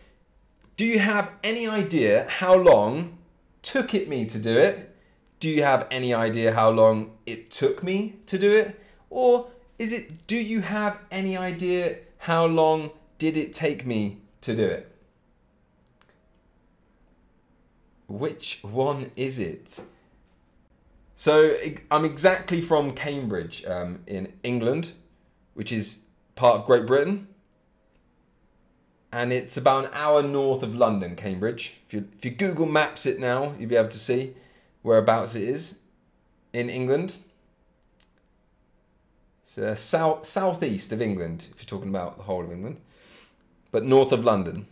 Do 0.77 0.85
you 0.85 0.99
have 0.99 1.33
any 1.43 1.67
idea 1.67 2.27
how 2.29 2.55
long 2.55 3.19
took 3.63 3.95
it 3.95 4.09
me 4.09 4.25
to 4.27 4.39
do 4.39 4.57
it? 4.57 4.95
Do 5.41 5.49
you 5.51 5.63
have 5.63 5.87
any 5.91 6.15
idea 6.15 6.55
how 6.55 6.71
long 6.71 7.13
it 7.27 7.51
took 7.51 7.83
me 7.83 8.17
to 8.27 8.39
do 8.39 8.55
it? 8.55 8.81
Or 9.11 9.49
is 9.79 9.93
it, 9.93 10.27
do 10.27 10.37
you 10.37 10.61
have 10.61 10.99
any 11.11 11.37
idea 11.37 11.99
how 12.19 12.47
long 12.47 12.91
did 13.19 13.37
it 13.37 13.53
take 13.53 13.85
me 13.85 14.19
to 14.41 14.57
do 14.57 14.65
it? 14.65 14.91
Which 18.09 18.61
one 18.63 19.11
is 19.17 19.39
it? 19.39 19.81
So 21.15 21.57
I'm 21.91 22.05
exactly 22.05 22.61
from 22.61 22.93
Cambridge 22.93 23.65
um, 23.67 24.01
in 24.07 24.33
England, 24.43 24.93
which 25.55 25.73
is 25.73 26.05
part 26.37 26.61
of 26.61 26.67
Great 26.67 26.87
Britain. 26.87 27.29
And 29.17 29.33
it's 29.33 29.57
about 29.57 29.87
an 29.87 29.91
hour 29.95 30.23
north 30.23 30.63
of 30.63 30.75
London, 30.75 31.17
Cambridge. 31.17 31.79
If 31.87 31.95
you, 31.95 32.07
if 32.19 32.23
you 32.23 32.31
Google 32.33 32.67
Maps 32.67 33.07
it 33.07 33.19
now, 33.19 33.55
you'll 33.59 33.71
be 33.71 33.77
able 33.77 33.89
to 33.89 33.99
see 33.99 34.35
whereabouts 34.83 35.35
it 35.35 35.45
is 35.45 35.79
in 36.53 36.69
England. 36.69 37.17
It's 39.43 39.57
uh, 39.57 39.75
south 39.75 40.27
southeast 40.27 40.93
of 40.93 41.01
England, 41.01 41.47
if 41.51 41.63
you're 41.63 41.67
talking 41.67 41.89
about 41.89 42.19
the 42.19 42.25
whole 42.25 42.45
of 42.45 42.53
England, 42.53 42.77
but 43.71 43.87
north 43.87 44.13
of 44.13 44.23
London. 44.23 44.67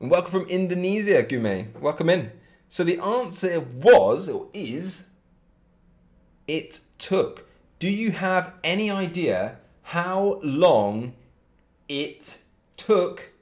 And 0.00 0.10
welcome 0.10 0.32
from 0.32 0.48
Indonesia, 0.48 1.22
Gume. 1.22 1.72
Welcome 1.78 2.10
in. 2.10 2.32
So 2.68 2.82
the 2.82 2.98
answer 2.98 3.60
was, 3.60 4.28
or 4.28 4.48
is, 4.52 5.06
it 6.48 6.80
took. 6.98 7.48
Do 7.78 7.88
you 7.88 8.10
have 8.10 8.52
any 8.64 8.90
idea 8.90 9.58
how 9.82 10.40
long 10.42 11.14
it 12.00 12.38
took 12.76 13.32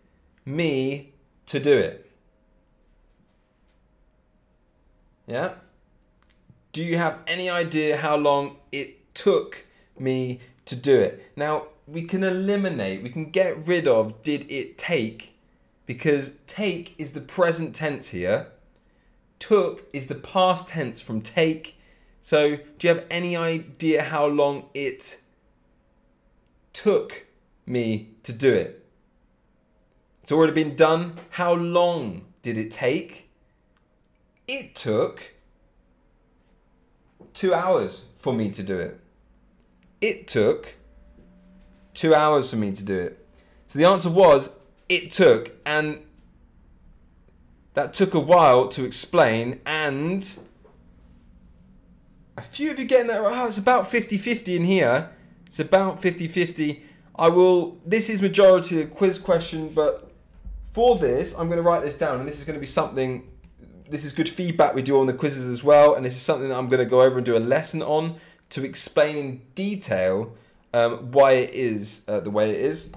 me 0.45 1.12
to 1.47 1.61
do 1.61 1.76
it? 1.76 2.11
Yeah? 5.26 5.52
Do 6.73 6.83
you 6.83 6.97
have 6.97 7.23
any 7.26 7.49
idea 7.49 7.97
how 7.97 8.16
long 8.16 8.57
it 8.73 9.14
took 9.14 9.66
me 9.99 10.40
to 10.66 10.75
do 10.75 10.99
it? 10.99 11.30
Now, 11.37 11.66
we 11.87 12.02
can 12.02 12.23
eliminate, 12.25 13.02
we 13.02 13.11
can 13.11 13.30
get 13.30 13.66
rid 13.66 13.87
of 13.87 14.23
did 14.23 14.50
it 14.50 14.78
take 14.78 15.37
because 15.87 16.37
take 16.47 16.95
is 16.99 17.12
the 17.12 17.21
present 17.21 17.75
tense 17.75 18.09
here 18.09 18.47
took 19.40 19.88
is 19.92 20.07
the 20.07 20.14
past 20.14 20.69
tense 20.69 21.00
from 21.00 21.21
take. 21.21 21.76
So, 22.21 22.59
do 22.78 22.87
you 22.87 22.95
have 22.95 23.04
any 23.11 23.37
idea 23.37 24.02
how 24.02 24.26
long 24.26 24.66
it 24.75 25.21
took 26.73 27.26
me 27.70 28.10
to 28.24 28.32
do 28.32 28.52
it? 28.52 28.84
It's 30.22 30.32
already 30.32 30.52
been 30.52 30.76
done. 30.76 31.16
How 31.30 31.54
long 31.54 32.26
did 32.42 32.58
it 32.58 32.70
take? 32.70 33.30
It 34.46 34.74
took 34.74 35.34
two 37.32 37.54
hours 37.54 38.04
for 38.16 38.32
me 38.32 38.50
to 38.50 38.62
do 38.62 38.78
it. 38.78 39.00
It 40.00 40.28
took 40.28 40.74
two 41.94 42.14
hours 42.14 42.50
for 42.50 42.56
me 42.56 42.72
to 42.72 42.84
do 42.84 42.98
it. 42.98 43.26
So 43.66 43.78
the 43.78 43.84
answer 43.84 44.10
was 44.10 44.56
it 44.88 45.10
took, 45.10 45.52
and 45.64 46.00
that 47.74 47.92
took 47.92 48.14
a 48.14 48.20
while 48.20 48.68
to 48.68 48.84
explain, 48.84 49.60
and 49.64 50.38
a 52.36 52.42
few 52.42 52.70
of 52.70 52.78
you 52.78 52.84
getting 52.84 53.06
that 53.08 53.18
right. 53.18 53.32
Oh, 53.36 53.46
it's 53.46 53.58
about 53.58 53.88
50 53.88 54.16
50 54.16 54.56
in 54.56 54.64
here. 54.64 55.10
It's 55.46 55.60
about 55.60 56.00
50 56.02 56.26
50. 56.28 56.84
I 57.20 57.28
will, 57.28 57.78
this 57.84 58.08
is 58.08 58.22
majority 58.22 58.80
of 58.80 58.94
quiz 58.94 59.18
question, 59.18 59.68
but 59.74 60.10
for 60.72 60.96
this, 60.96 61.34
I'm 61.38 61.48
going 61.48 61.58
to 61.58 61.62
write 61.62 61.82
this 61.82 61.98
down, 61.98 62.18
and 62.18 62.26
this 62.26 62.38
is 62.38 62.44
going 62.44 62.54
to 62.54 62.60
be 62.60 62.66
something, 62.66 63.28
this 63.90 64.06
is 64.06 64.12
good 64.14 64.28
feedback 64.28 64.74
we 64.74 64.80
do 64.80 64.98
on 64.98 65.06
the 65.06 65.12
quizzes 65.12 65.46
as 65.46 65.62
well, 65.62 65.94
and 65.94 66.06
this 66.06 66.16
is 66.16 66.22
something 66.22 66.48
that 66.48 66.56
I'm 66.56 66.70
going 66.70 66.78
to 66.78 66.86
go 66.86 67.02
over 67.02 67.18
and 67.18 67.26
do 67.26 67.36
a 67.36 67.38
lesson 67.38 67.82
on 67.82 68.16
to 68.48 68.64
explain 68.64 69.18
in 69.18 69.42
detail 69.54 70.34
um, 70.72 71.12
why 71.12 71.32
it 71.32 71.50
is 71.52 72.04
uh, 72.08 72.20
the 72.20 72.30
way 72.30 72.50
it 72.52 72.60
is, 72.60 72.90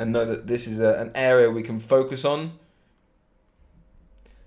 and 0.00 0.12
know 0.12 0.24
that 0.24 0.48
this 0.48 0.66
is 0.66 0.80
a, 0.80 0.98
an 0.98 1.12
area 1.14 1.48
we 1.48 1.62
can 1.62 1.78
focus 1.78 2.24
on. 2.24 2.58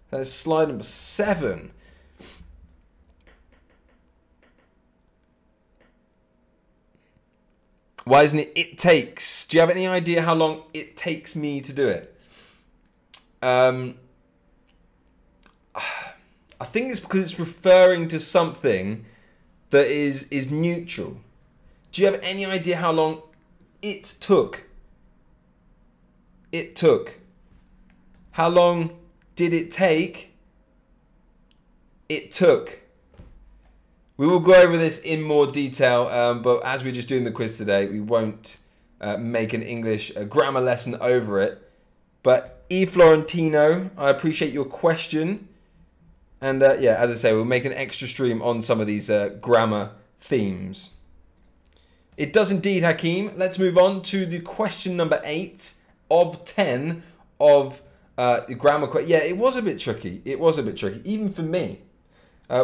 That's 0.10 0.30
slide 0.30 0.68
number 0.68 0.84
seven. 0.84 1.72
Why 8.04 8.24
isn't 8.24 8.40
it 8.40 8.52
it 8.56 8.78
takes? 8.78 9.46
Do 9.46 9.58
you 9.58 9.62
have 9.62 9.70
any 9.70 9.88
idea 9.88 10.22
how 10.22 10.34
long 10.34 10.64
it 10.74 10.98
takes 10.98 11.36
me 11.36 11.62
to 11.62 11.74
do 11.74 11.88
it? 11.88 12.16
Um, 13.42 13.96
I 15.76 16.66
think 16.66 16.92
it's 16.92 17.00
because 17.00 17.22
it's 17.22 17.40
referring 17.40 18.08
to 18.10 18.20
something 18.20 19.06
that 19.70 19.88
is 19.88 20.28
is 20.30 20.52
neutral. 20.52 21.18
Do 21.92 22.02
you 22.02 22.12
have 22.12 22.20
any 22.24 22.46
idea 22.46 22.78
how 22.78 22.92
long 22.92 23.22
it 23.82 24.04
took? 24.20 24.64
It 26.52 26.76
took. 26.76 27.20
How 28.32 28.50
long 28.50 28.98
did 29.36 29.54
it 29.54 29.72
take? 29.72 30.34
It 32.08 32.34
took. 32.34 32.81
We 34.22 34.28
will 34.28 34.40
go 34.40 34.54
over 34.54 34.78
this 34.78 35.00
in 35.00 35.24
more 35.24 35.48
detail, 35.48 36.06
um, 36.10 36.44
but 36.44 36.64
as 36.64 36.84
we're 36.84 36.94
just 36.94 37.10
doing 37.10 37.24
the 37.24 37.32
quiz 37.32 37.58
today, 37.58 37.88
we 37.88 38.00
won't 38.00 38.58
uh, 39.02 39.18
make 39.18 39.52
an 39.52 39.64
English 39.64 40.16
uh, 40.16 40.26
grammar 40.26 40.62
lesson 40.62 40.96
over 41.02 41.42
it. 41.42 41.72
But 42.22 42.64
E 42.70 42.86
Florentino, 42.86 43.90
I 43.98 44.12
appreciate 44.12 44.54
your 44.54 44.66
question. 44.66 45.48
And 46.40 46.62
uh, 46.62 46.78
yeah, 46.80 46.98
as 47.00 47.10
I 47.10 47.16
say, 47.16 47.34
we'll 47.34 47.46
make 47.46 47.66
an 47.66 47.74
extra 47.74 48.08
stream 48.08 48.44
on 48.44 48.62
some 48.62 48.80
of 48.80 48.86
these 48.86 49.10
uh, 49.10 49.30
grammar 49.42 49.94
themes. 50.20 50.92
It 52.16 52.32
does 52.32 52.52
indeed, 52.52 52.84
Hakeem. 52.84 53.34
Let's 53.38 53.58
move 53.58 53.76
on 53.76 54.04
to 54.04 54.28
the 54.28 54.40
question 54.42 54.96
number 54.96 55.20
eight 55.24 55.74
of 56.12 56.46
10 56.46 57.02
of 57.40 57.82
uh, 58.20 58.42
grammar, 58.42 59.02
yeah, 59.02 59.24
it 59.24 59.38
was 59.38 59.56
a 59.56 59.64
bit 59.64 59.80
tricky. 59.80 60.22
It 60.26 60.40
was 60.40 60.60
a 60.60 60.62
bit 60.62 60.78
tricky, 60.78 61.02
even 61.12 61.32
for 61.32 61.42
me, 61.42 61.80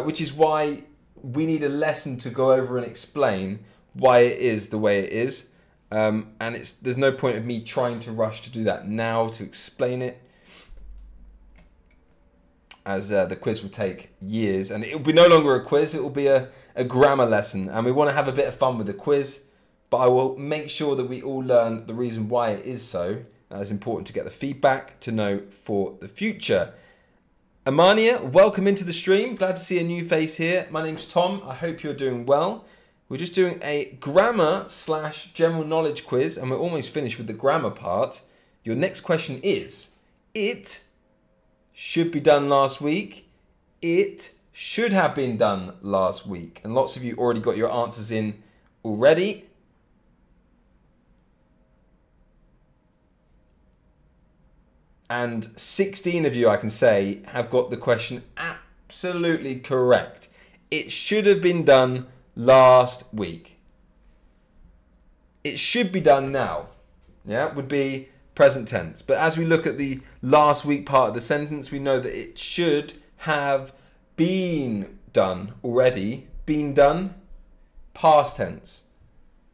which 0.04 0.20
is 0.20 0.32
why 0.32 0.84
we 1.22 1.46
need 1.46 1.62
a 1.62 1.68
lesson 1.68 2.16
to 2.18 2.30
go 2.30 2.52
over 2.52 2.76
and 2.76 2.86
explain 2.86 3.60
why 3.94 4.20
it 4.20 4.38
is 4.38 4.68
the 4.68 4.78
way 4.78 5.00
it 5.00 5.12
is. 5.12 5.50
Um, 5.90 6.32
and 6.40 6.54
it's 6.54 6.72
there's 6.72 6.98
no 6.98 7.12
point 7.12 7.38
of 7.38 7.46
me 7.46 7.62
trying 7.62 8.00
to 8.00 8.12
rush 8.12 8.42
to 8.42 8.50
do 8.50 8.64
that 8.64 8.86
now 8.88 9.28
to 9.28 9.42
explain 9.42 10.02
it, 10.02 10.22
as 12.84 13.10
uh, 13.10 13.24
the 13.24 13.36
quiz 13.36 13.62
will 13.62 13.70
take 13.70 14.10
years, 14.20 14.70
and 14.70 14.84
it 14.84 14.92
will 14.92 15.04
be 15.04 15.12
no 15.12 15.26
longer 15.26 15.54
a 15.54 15.64
quiz. 15.64 15.94
It 15.94 16.02
will 16.02 16.10
be 16.10 16.26
a, 16.26 16.48
a 16.74 16.84
grammar 16.84 17.24
lesson, 17.26 17.68
and 17.68 17.86
we 17.86 17.92
want 17.92 18.10
to 18.10 18.14
have 18.14 18.28
a 18.28 18.32
bit 18.32 18.46
of 18.46 18.54
fun 18.54 18.76
with 18.76 18.86
the 18.86 18.94
quiz. 18.94 19.44
But 19.90 19.98
I 19.98 20.06
will 20.06 20.36
make 20.36 20.68
sure 20.68 20.94
that 20.96 21.04
we 21.04 21.22
all 21.22 21.42
learn 21.42 21.86
the 21.86 21.94
reason 21.94 22.28
why 22.28 22.50
it 22.50 22.66
is 22.66 22.82
so 22.84 23.24
It's 23.50 23.70
important 23.70 24.06
to 24.08 24.12
get 24.12 24.24
the 24.24 24.30
feedback 24.30 25.00
to 25.00 25.12
know 25.12 25.42
for 25.50 25.96
the 26.00 26.08
future. 26.08 26.74
Amania, 27.68 28.22
welcome 28.22 28.66
into 28.66 28.82
the 28.82 28.94
stream. 28.94 29.36
Glad 29.36 29.56
to 29.56 29.62
see 29.62 29.78
a 29.78 29.84
new 29.84 30.02
face 30.02 30.36
here. 30.36 30.66
My 30.70 30.82
name's 30.82 31.04
Tom. 31.04 31.42
I 31.44 31.54
hope 31.54 31.82
you're 31.82 31.92
doing 31.92 32.24
well. 32.24 32.64
We're 33.10 33.18
just 33.18 33.34
doing 33.34 33.60
a 33.62 33.94
grammar 34.00 34.64
slash 34.68 35.34
general 35.34 35.64
knowledge 35.64 36.06
quiz, 36.06 36.38
and 36.38 36.50
we're 36.50 36.56
almost 36.56 36.88
finished 36.88 37.18
with 37.18 37.26
the 37.26 37.34
grammar 37.34 37.68
part. 37.68 38.22
Your 38.64 38.74
next 38.74 39.02
question 39.02 39.38
is 39.42 39.90
It 40.32 40.82
should 41.74 42.10
be 42.10 42.20
done 42.20 42.48
last 42.48 42.80
week. 42.80 43.28
It 43.82 44.32
should 44.50 44.94
have 44.94 45.14
been 45.14 45.36
done 45.36 45.74
last 45.82 46.26
week. 46.26 46.62
And 46.64 46.74
lots 46.74 46.96
of 46.96 47.04
you 47.04 47.16
already 47.16 47.40
got 47.40 47.58
your 47.58 47.70
answers 47.70 48.10
in 48.10 48.42
already. 48.82 49.47
And 55.10 55.44
16 55.44 56.26
of 56.26 56.36
you, 56.36 56.48
I 56.48 56.56
can 56.58 56.70
say, 56.70 57.22
have 57.28 57.50
got 57.50 57.70
the 57.70 57.76
question 57.76 58.24
absolutely 58.36 59.58
correct. 59.58 60.28
It 60.70 60.92
should 60.92 61.26
have 61.26 61.40
been 61.40 61.64
done 61.64 62.06
last 62.36 63.12
week. 63.12 63.58
It 65.42 65.58
should 65.58 65.92
be 65.92 66.00
done 66.00 66.30
now. 66.30 66.68
Yeah, 67.24 67.52
would 67.52 67.68
be 67.68 68.08
present 68.34 68.68
tense. 68.68 69.02
But 69.02 69.18
as 69.18 69.36
we 69.36 69.44
look 69.44 69.66
at 69.66 69.78
the 69.78 70.00
last 70.22 70.64
week 70.64 70.86
part 70.86 71.08
of 71.08 71.14
the 71.14 71.20
sentence, 71.20 71.70
we 71.70 71.78
know 71.78 71.98
that 72.00 72.18
it 72.18 72.38
should 72.38 72.94
have 73.18 73.72
been 74.16 74.98
done 75.12 75.54
already. 75.64 76.28
Been 76.46 76.72
done, 76.74 77.14
past 77.94 78.36
tense. 78.36 78.84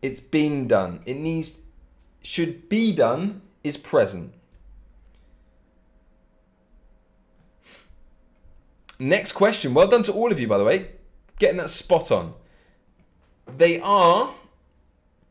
It's 0.03 0.21
been 0.21 0.69
done. 0.69 1.01
It 1.07 1.17
needs, 1.17 1.63
should 2.23 2.69
be 2.69 2.93
done 2.93 3.41
is 3.63 3.77
present. 3.77 4.35
Next 8.99 9.33
question. 9.33 9.75
Well 9.75 9.89
done 9.89 10.03
to 10.05 10.13
all 10.13 10.31
of 10.31 10.39
you, 10.39 10.47
by 10.47 10.59
the 10.59 10.65
way. 10.65 10.93
Getting 11.39 11.59
that 11.59 11.71
spot 11.71 12.11
on. 12.11 12.35
They 13.47 13.81
are 13.81 14.35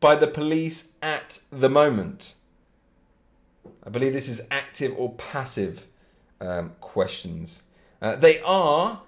by 0.00 0.16
the 0.16 0.26
police 0.26 0.92
at 1.02 1.40
the 1.50 1.70
moment. 1.70 2.34
I 3.82 3.90
believe 3.90 4.12
this 4.12 4.28
is 4.28 4.46
active 4.50 4.94
or 4.96 5.14
passive 5.14 5.86
um, 6.40 6.72
questions. 6.80 7.62
Uh, 8.00 8.16
they 8.16 8.40
are 8.40 9.00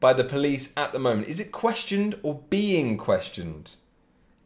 by 0.00 0.12
the 0.12 0.24
police 0.24 0.72
at 0.76 0.92
the 0.92 0.98
moment. 0.98 1.28
Is 1.28 1.40
it 1.40 1.50
questioned 1.50 2.18
or 2.22 2.42
being 2.50 2.96
questioned? 2.96 3.72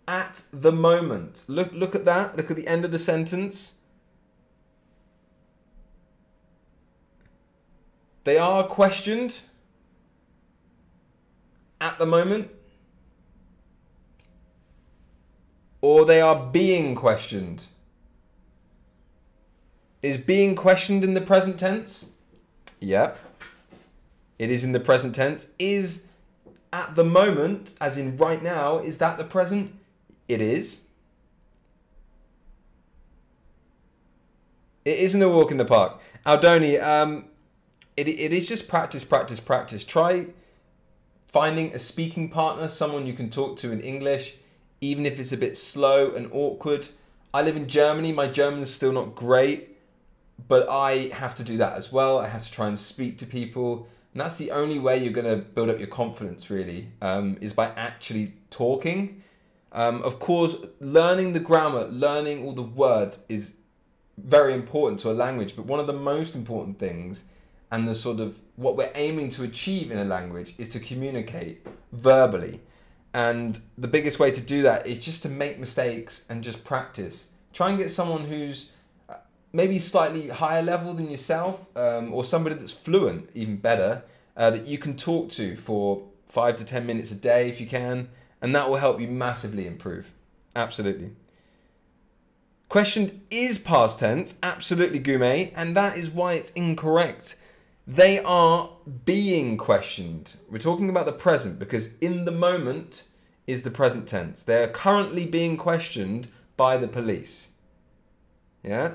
At 0.09 0.43
the 0.53 0.73
moment. 0.73 1.45
Look 1.47 1.73
look 1.73 1.95
at 1.95 2.05
that. 2.05 2.37
Look 2.37 2.51
at 2.51 2.57
the 2.57 2.67
end 2.67 2.85
of 2.85 2.93
the 2.93 2.99
sentence. 2.99 3.75
They 8.25 8.39
are 8.39 8.65
questioned 8.65 9.41
at 11.81 11.99
the 11.99 12.07
moment. 12.07 12.51
Or 15.81 16.05
they 16.05 16.21
are 16.21 16.47
being 16.47 16.95
questioned. 16.95 17.65
Is 20.03 20.17
being 20.17 20.55
questioned 20.55 21.03
in 21.05 21.15
the 21.15 21.21
present 21.21 21.59
tense? 21.59 22.13
Yep. 22.81 23.19
It 24.39 24.51
is 24.51 24.65
in 24.65 24.73
the 24.73 24.81
present 24.81 25.15
tense. 25.15 25.53
Is 25.59 26.07
at 26.73 26.95
the 26.95 27.05
moment, 27.05 27.75
as 27.81 27.99
in 27.99 28.17
right 28.17 28.43
now, 28.43 28.79
is 28.79 28.99
that 28.99 29.19
the 29.19 29.25
present? 29.25 29.75
It 30.29 30.41
is. 30.41 30.83
It 34.85 34.99
isn't 34.99 35.23
a 35.23 35.29
walk 35.29 35.51
in 35.51 35.59
the 35.59 35.65
park. 35.65 36.01
Aldoni, 36.27 36.83
um, 36.83 37.27
it, 37.97 38.09
it 38.09 38.33
is 38.33 38.49
just 38.49 38.69
practice, 38.69 39.05
practice, 39.05 39.41
practice. 39.41 39.85
Try 39.85 40.29
finding 41.29 41.73
a 41.75 41.79
speaking 41.79 42.29
partner, 42.29 42.69
someone 42.69 43.07
you 43.07 43.15
can 43.15 43.31
talk 43.31 43.57
to 43.59 43.73
in 43.73 43.81
English, 43.81 44.37
even 44.81 45.07
if 45.07 45.19
it's 45.19 45.33
a 45.33 45.37
bit 45.37 45.57
slow 45.57 46.13
and 46.15 46.29
awkward. 46.33 46.89
I 47.33 47.43
live 47.43 47.57
in 47.57 47.69
Germany, 47.69 48.13
my 48.13 48.29
German's 48.29 48.71
still 48.71 48.93
not 48.93 49.15
great, 49.15 49.79
but 50.49 50.69
I 50.69 51.11
have 51.15 51.35
to 51.37 51.45
do 51.45 51.57
that 51.59 51.75
as 51.75 51.91
well. 51.91 52.19
I 52.19 52.29
have 52.29 52.45
to 52.45 52.53
try 52.53 52.69
and 52.69 52.79
speak 52.79 53.17
to 53.19 53.27
people. 53.27 53.89
And 54.13 54.21
that's 54.21 54.37
the 54.37 54.51
only 54.51 54.79
way 54.79 55.03
you're 55.03 55.13
going 55.13 55.27
to 55.27 55.43
build 55.43 55.71
up 55.71 55.79
your 55.79 55.89
confidence, 55.89 56.51
really, 56.51 56.89
um, 57.01 57.39
is 57.41 57.55
by 57.55 57.69
actually 57.69 58.35
talking. 58.51 59.23
Um, 59.73 60.03
of 60.03 60.19
course, 60.19 60.57
learning 60.81 61.33
the 61.33 61.41
grammar, 61.41 61.85
learning 61.85 62.45
all 62.45 62.53
the 62.53 62.61
words 62.61 63.21
is 63.31 63.55
very 64.19 64.53
important 64.53 65.01
to 65.01 65.11
a 65.11 65.13
language, 65.13 65.57
but 65.57 65.65
one 65.65 65.81
of 65.81 65.87
the 65.87 65.95
most 65.95 66.35
important 66.35 66.79
things 66.79 67.25
and 67.73 67.89
the 67.89 67.95
sort 67.95 68.21
of 68.21 68.39
what 68.57 68.77
we're 68.77 68.93
aiming 68.95 69.31
to 69.31 69.43
achieve 69.43 69.91
in 69.91 69.99
a 69.99 70.05
language 70.05 70.55
is 70.59 70.69
to 70.69 70.79
communicate 70.79 71.67
verbally. 71.91 72.61
And 73.15 73.59
the 73.77 73.89
biggest 73.89 74.21
way 74.21 74.31
to 74.31 74.41
do 74.41 74.63
that 74.63 74.87
is 74.87 75.05
just 75.05 75.23
to 75.25 75.29
make 75.29 75.59
mistakes 75.59 76.27
and 76.29 76.45
just 76.45 76.65
practice. 76.65 77.31
Try 77.53 77.71
and 77.71 77.79
get 77.79 77.91
someone 77.91 78.25
who's 78.27 78.73
uh, 79.09 79.15
maybe 79.53 79.79
slightly 79.79 80.29
higher 80.29 80.63
level 80.63 80.93
than 80.95 81.11
yourself, 81.11 81.67
um, 81.77 82.13
or 82.13 82.25
somebody 82.25 82.55
that's 82.57 82.73
fluent, 82.73 83.31
even 83.35 83.57
better, 83.57 84.03
uh, 84.37 84.51
that 84.51 84.67
you 84.67 84.79
can 84.79 84.97
talk 84.97 85.31
to 85.31 85.57
for 85.57 86.07
five 86.27 86.55
to 86.57 86.65
ten 86.65 86.87
minutes 86.87 87.11
a 87.11 87.15
day 87.15 87.49
if 87.49 87.61
you 87.61 87.67
can, 87.67 88.09
and 88.41 88.55
that 88.55 88.69
will 88.69 88.77
help 88.77 89.01
you 89.01 89.09
massively 89.09 89.67
improve. 89.67 90.13
Absolutely. 90.55 91.13
Question 92.69 93.23
is 93.31 93.59
past 93.59 93.99
tense, 94.01 94.39
absolutely, 94.43 94.99
Gume, 94.99 95.53
and 95.55 95.77
that 95.77 95.97
is 95.97 96.09
why 96.09 96.35
it's 96.35 96.51
incorrect. 96.53 97.37
They 97.87 98.21
are 98.21 98.71
being 99.05 99.57
questioned. 99.57 100.35
We're 100.49 100.59
talking 100.59 100.89
about 100.89 101.07
the 101.07 101.13
present 101.13 101.59
because 101.59 101.97
in 101.99 102.25
the 102.25 102.33
moment 102.33 103.05
is 103.47 103.63
the 103.63 103.71
present 103.71 104.07
tense. 104.07 104.45
They 104.45 104.63
are 104.63 104.69
currently 104.69 105.27
being 105.27 105.57
questioned 105.57 106.29
by 106.57 106.77
the 106.77 106.89
police. 106.89 107.51
Yeah? 108.63 108.93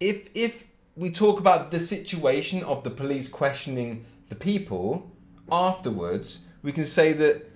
If 0.00 0.30
if 0.34 0.66
we 0.96 1.10
talk 1.10 1.38
about 1.38 1.70
the 1.70 1.80
situation 1.80 2.62
of 2.64 2.82
the 2.82 2.90
police 2.90 3.28
questioning 3.28 4.04
the 4.28 4.34
people 4.34 5.12
afterwards, 5.50 6.40
we 6.62 6.72
can 6.72 6.86
say 6.86 7.12
that 7.12 7.48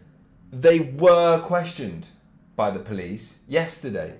they 0.52 0.78
were 0.78 1.40
questioned 1.40 2.06
by 2.54 2.70
the 2.70 2.78
police 2.78 3.40
yesterday. 3.48 4.18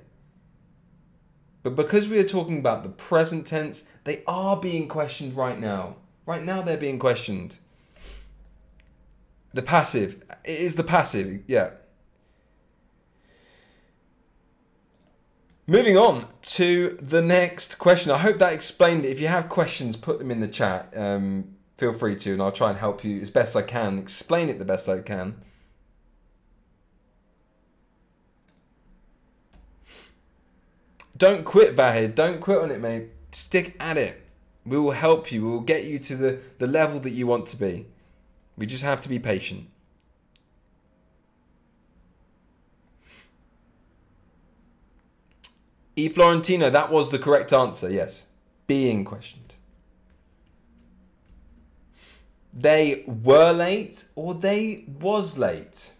But 1.63 1.77
because 1.77 2.09
we 2.09 2.19
are 2.19 2.25
talking 2.25 2.59
about 2.59 2.83
the 2.83 2.89
present 2.89 3.47
tense, 3.47 3.85
they 4.05 4.23
are 4.27 4.57
being 4.57 4.89
questioned 4.89 5.37
right 5.37 5.59
now. 5.59 5.97
Right 6.27 6.43
now, 6.43 6.63
they're 6.63 6.77
being 6.77 6.99
questioned. 6.99 7.59
The 9.53 9.63
passive. 9.63 10.23
It 10.45 10.59
is 10.61 10.77
the 10.77 10.85
passive, 10.85 11.43
yeah. 11.47 11.73
Moving 15.67 15.97
on 15.97 16.27
to 16.43 16.99
the 17.01 17.23
next 17.23 17.79
question. 17.79 18.11
I 18.11 18.19
hope 18.19 18.39
that 18.39 18.53
explained 18.53 19.05
it. 19.05 19.11
If 19.11 19.21
you 19.21 19.29
have 19.29 19.49
questions, 19.49 19.97
put 19.97 20.19
them 20.19 20.31
in 20.31 20.41
the 20.41 20.49
chat. 20.49 20.93
Um, 20.97 21.57
feel 21.77 21.93
free 21.93 22.17
to, 22.17 22.33
and 22.33 22.43
I'll 22.43 22.53
try 22.53 22.71
and 22.71 22.79
help 22.79 23.05
you 23.05 23.21
as 23.21 23.31
best 23.31 23.55
I 23.55 23.63
can, 23.63 23.99
explain 23.99 24.49
it 24.49 24.59
the 24.59 24.65
best 24.65 24.89
I 24.89 25.01
can. 25.01 25.41
Don't 31.21 31.45
quit, 31.45 31.77
Vahid. 31.77 32.15
Don't 32.15 32.41
quit 32.41 32.57
on 32.57 32.71
it, 32.71 32.81
mate. 32.81 33.11
Stick 33.31 33.77
at 33.79 33.99
it. 33.99 34.27
We 34.65 34.79
will 34.79 34.93
help 34.93 35.31
you. 35.31 35.45
We 35.45 35.51
will 35.51 35.61
get 35.61 35.85
you 35.85 35.99
to 35.99 36.17
the, 36.17 36.39
the 36.59 36.67
level 36.67 36.99
that 37.01 37.11
you 37.11 37.27
want 37.27 37.45
to 37.49 37.59
be. 37.59 37.87
We 38.57 38.65
just 38.65 38.83
have 38.83 39.03
to 39.03 39.09
be 39.09 39.19
patient. 39.19 39.69
E 45.95 46.09
Florentino, 46.09 46.71
that 46.71 46.91
was 46.91 47.11
the 47.11 47.19
correct 47.19 47.53
answer, 47.53 47.91
yes. 47.91 48.27
Being 48.67 49.05
questioned. 49.05 49.53
They 52.51 53.05
were 53.07 53.53
late 53.53 54.07
or 54.15 54.33
they 54.33 54.87
was 54.99 55.37
late. 55.37 55.93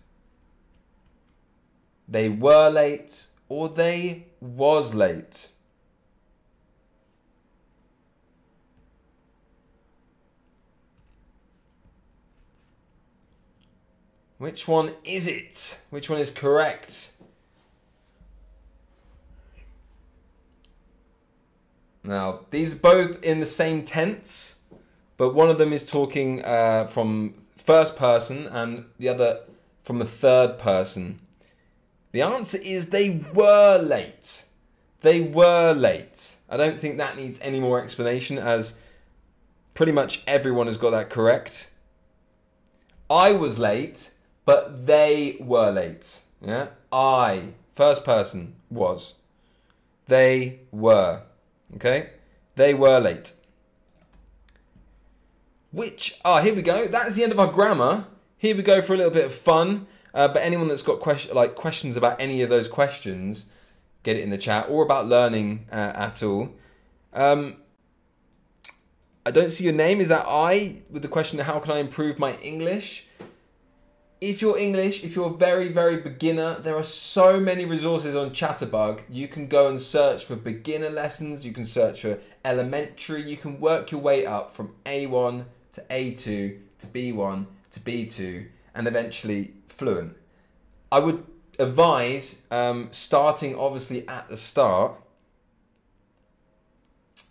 They 2.09 2.31
were 2.31 2.71
late 2.71 3.27
or 3.51 3.69
they 3.69 4.27
was 4.41 4.95
late. 4.95 5.49
Which 14.39 14.67
one 14.67 14.93
is 15.05 15.27
it? 15.29 15.81
Which 15.91 16.09
one 16.09 16.21
is 16.21 16.31
correct? 16.31 17.13
Now, 22.03 22.41
these 22.51 22.77
are 22.77 22.79
both 22.79 23.23
in 23.23 23.41
the 23.41 23.47
same 23.47 23.85
tense, 23.85 24.61
but 25.19 25.35
one 25.35 25.51
of 25.51 25.59
them 25.59 25.75
is 25.75 25.85
talking 25.85 26.43
uh, 26.45 26.87
from 26.87 27.35
first 27.59 27.97
person 27.97 28.47
and 28.47 28.87
the 28.99 29.09
other 29.09 29.41
from 29.83 29.99
the 29.99 30.07
third 30.07 30.59
person. 30.59 31.19
The 32.13 32.23
answer 32.23 32.59
is 32.63 32.91
they 32.91 33.25
were 33.33 33.79
late. 33.79 34.45
They 35.03 35.21
were 35.21 35.73
late. 35.73 36.37
I 36.49 36.57
don't 36.57 36.79
think 36.79 36.99
that 36.99 37.17
needs 37.17 37.41
any 37.41 37.61
more 37.61 37.83
explanation 37.83 38.39
as 38.39 38.79
pretty 39.75 39.93
much 39.93 40.23
everyone 40.27 40.67
has 40.67 40.77
got 40.77 40.91
that 40.91 41.11
correct. 41.11 41.71
I 43.09 43.33
was 43.33 43.59
late, 43.59 44.11
but 44.45 44.87
they 44.87 45.37
were 45.41 45.71
late. 45.71 46.21
Yeah? 46.41 46.69
I, 46.93 47.51
first 47.77 48.05
person, 48.05 48.57
was. 48.69 49.15
They 50.07 50.61
were. 50.71 51.23
Okay? 51.77 52.11
They 52.57 52.75
were 52.75 52.99
late. 52.99 53.35
Which, 55.73 56.21
ah, 56.25 56.43
here 56.43 56.55
we 56.55 56.63
go. 56.63 56.87
That 56.87 57.07
is 57.07 57.15
the 57.15 57.23
end 57.23 57.33
of 57.33 57.39
our 57.39 57.53
grammar. 57.53 58.07
Here 58.37 58.57
we 58.57 58.63
go 58.63 58.83
for 58.83 58.95
a 58.95 58.97
little 58.97 59.13
bit 59.13 59.27
of 59.27 59.35
fun. 59.35 59.87
Uh, 60.15 60.29
but 60.29 60.43
anyone 60.43 60.69
that's 60.69 60.83
got 60.83 61.01
question, 61.01 61.35
like 61.35 61.55
questions 61.55 61.97
about 61.97 62.21
any 62.21 62.43
of 62.43 62.51
those 62.51 62.69
questions, 62.69 63.47
get 64.03 64.17
it 64.17 64.23
in 64.23 64.31
the 64.31 64.39
chat 64.39 64.67
or 64.69 64.83
about 64.83 65.07
learning 65.07 65.67
uh, 65.71 65.93
at 65.95 66.23
all. 66.23 66.55
Um, 67.13 67.57
I 69.25 69.31
don't 69.31 69.51
see 69.51 69.65
your 69.65 69.73
name. 69.73 70.01
Is 70.01 70.09
that 70.09 70.25
I 70.27 70.77
with 70.91 71.03
the 71.03 71.09
question, 71.09 71.39
how 71.41 71.59
can 71.59 71.73
I 71.73 71.79
improve 71.79 72.19
my 72.19 72.35
English? 72.37 73.07
If 74.21 74.43
you're 74.43 74.59
English, 74.59 75.03
if 75.03 75.17
you're 75.17 75.31
very, 75.31 75.69
very 75.69 75.97
beginner, 75.97 76.57
there 76.57 76.77
are 76.77 76.85
so 76.85 77.41
many 77.41 77.65
resources 77.65 78.15
on 78.15 78.31
Chatterbug. 78.31 79.01
You 79.09 79.29
can 79.29 79.47
go 79.47 79.69
and 79.69 79.81
search 79.81 80.27
for 80.27 80.37
beginner 80.37 80.91
lessons, 80.91 81.47
you 81.47 81.53
can 81.53 81.65
search 81.65 82.03
for 82.03 82.19
elementary, 82.45 83.23
you 83.23 83.39
can 83.39 83.61
work 83.61 83.91
your 83.91 84.01
way 84.01 84.27
up 84.27 84.53
from 84.53 84.75
A1 84.85 85.47
to 85.73 85.81
A2 85.83 86.59
to 86.81 86.87
B1 86.87 87.47
to 87.71 87.81
B2 87.81 88.49
and 88.75 88.87
eventually 88.87 89.55
fluent. 89.81 90.15
I 90.93 90.99
would 90.99 91.25
advise 91.59 92.43
um, 92.51 92.89
starting 92.91 93.57
obviously 93.57 94.07
at 94.07 94.29
the 94.29 94.37
start. 94.37 94.93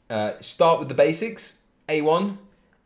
Uh, 0.09 0.31
start 0.41 0.79
with 0.79 0.89
the 0.89 0.95
basics, 0.95 1.59
A1, 1.87 2.37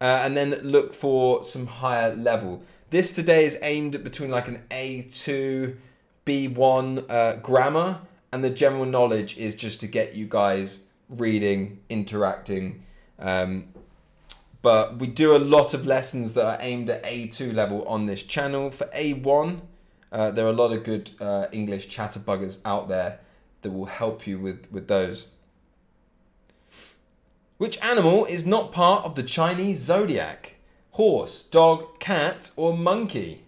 uh, 0.01 0.03
and 0.03 0.35
then 0.35 0.49
look 0.61 0.93
for 0.93 1.45
some 1.45 1.65
higher 1.65 2.13
level. 2.13 2.61
This 2.89 3.13
today 3.13 3.45
is 3.45 3.57
aimed 3.61 3.95
at 3.95 4.03
between 4.03 4.29
like 4.29 4.49
an 4.49 4.63
A2, 4.69 5.77
B1 6.25 7.05
uh, 7.09 7.35
grammar, 7.37 8.01
and 8.33 8.43
the 8.43 8.49
general 8.49 8.85
knowledge 8.85 9.37
is 9.37 9.55
just 9.55 9.79
to 9.79 9.87
get 9.87 10.13
you 10.13 10.25
guys 10.27 10.81
reading, 11.07 11.79
interacting. 11.89 12.83
Um, 13.17 13.69
but 14.63 14.97
we 14.97 15.07
do 15.07 15.35
a 15.35 15.37
lot 15.37 15.73
of 15.73 15.85
lessons 15.85 16.33
that 16.33 16.45
are 16.45 16.57
aimed 16.61 16.89
at 16.89 17.03
A2 17.03 17.53
level 17.53 17.83
on 17.83 18.05
this 18.05 18.23
channel. 18.23 18.71
For 18.71 18.85
A1, 18.85 19.59
uh, 20.09 20.31
there 20.31 20.45
are 20.45 20.49
a 20.49 20.53
lot 20.53 20.71
of 20.71 20.85
good 20.85 21.11
uh, 21.19 21.47
English 21.51 21.95
chatterbuggers 21.95 22.59
out 22.63 22.87
there 22.87 23.19
that 23.61 23.71
will 23.71 23.85
help 23.85 24.25
you 24.25 24.39
with, 24.39 24.71
with 24.71 24.87
those. 24.87 25.27
Which 27.57 27.77
animal 27.83 28.23
is 28.25 28.45
not 28.45 28.71
part 28.71 29.03
of 29.03 29.15
the 29.15 29.23
Chinese 29.23 29.79
zodiac? 29.79 30.55
Horse, 30.91 31.43
dog, 31.43 31.99
cat, 31.99 32.51
or 32.55 32.75
monkey? 32.75 33.42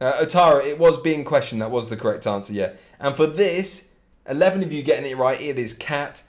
Uh, 0.00 0.24
Otara, 0.24 0.64
it 0.64 0.78
was 0.78 0.98
being 0.98 1.24
questioned. 1.24 1.60
That 1.60 1.70
was 1.70 1.88
the 1.88 1.96
correct 1.96 2.26
answer, 2.26 2.52
yeah. 2.52 2.72
And 2.98 3.14
for 3.14 3.26
this, 3.26 3.90
11 4.28 4.62
of 4.62 4.72
you 4.72 4.82
getting 4.82 5.10
it 5.10 5.16
right. 5.16 5.40
It 5.40 5.58
is 5.58 5.74
cat. 5.74 6.22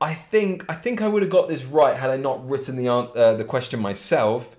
I 0.00 0.12
think 0.12 0.70
I 0.70 0.74
think 0.74 1.00
I 1.00 1.08
would 1.08 1.22
have 1.22 1.30
got 1.30 1.48
this 1.48 1.64
right 1.64 1.96
had 1.96 2.10
I 2.10 2.16
not 2.16 2.46
written 2.46 2.76
the 2.76 2.88
uh, 2.88 3.34
the 3.34 3.44
question 3.44 3.80
myself. 3.80 4.56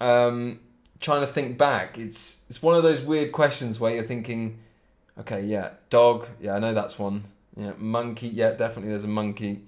Um, 0.00 0.60
trying 1.00 1.20
to 1.20 1.26
think 1.26 1.58
back, 1.58 1.98
it's 1.98 2.40
it's 2.48 2.62
one 2.62 2.74
of 2.74 2.82
those 2.82 3.02
weird 3.02 3.32
questions 3.32 3.78
where 3.78 3.94
you're 3.94 4.04
thinking, 4.04 4.58
okay, 5.18 5.42
yeah, 5.44 5.70
dog, 5.90 6.28
yeah, 6.40 6.54
I 6.54 6.60
know 6.60 6.72
that's 6.72 6.98
one. 6.98 7.24
Yeah, 7.56 7.72
monkey, 7.76 8.28
yeah, 8.28 8.52
definitely 8.52 8.90
there's 8.90 9.04
a 9.04 9.08
monkey. 9.08 9.64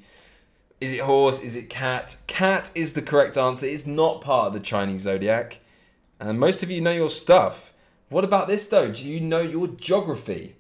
Is 0.81 0.93
it 0.93 1.01
horse? 1.01 1.43
Is 1.43 1.57
it 1.57 1.69
cat? 1.69 2.17
Cat 2.27 2.71
is 2.75 2.95
the 2.95 3.03
correct 3.03 3.37
answer. 3.37 3.67
It's 3.67 3.87
not 3.87 4.21
part 4.21 4.49
of 4.49 4.53
the 4.53 4.61
Chinese 4.61 5.03
zodiac, 5.03 5.61
and 6.19 6.41
most 6.41 6.63
of 6.63 6.71
you 6.71 6.81
know 6.81 6.93
your 6.93 7.11
stuff. 7.11 7.73
What 8.09 8.25
about 8.25 8.49
this 8.49 8.67
though? 8.67 8.91
Do 8.91 9.07
you 9.07 9.21
know 9.21 9.41
your 9.41 9.69
geography? 9.69 10.57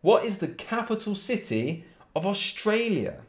What 0.00 0.24
is 0.24 0.38
the 0.38 0.48
capital 0.48 1.14
city 1.14 1.84
of 2.16 2.26
Australia? 2.26 3.20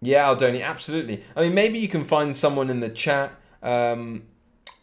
Yeah, 0.00 0.26
Aldoni, 0.28 0.62
absolutely. 0.62 1.22
I 1.34 1.42
mean, 1.42 1.54
maybe 1.54 1.78
you 1.78 1.88
can 1.88 2.04
find 2.04 2.36
someone 2.36 2.70
in 2.70 2.80
the 2.80 2.88
chat, 2.88 3.32
um, 3.62 4.24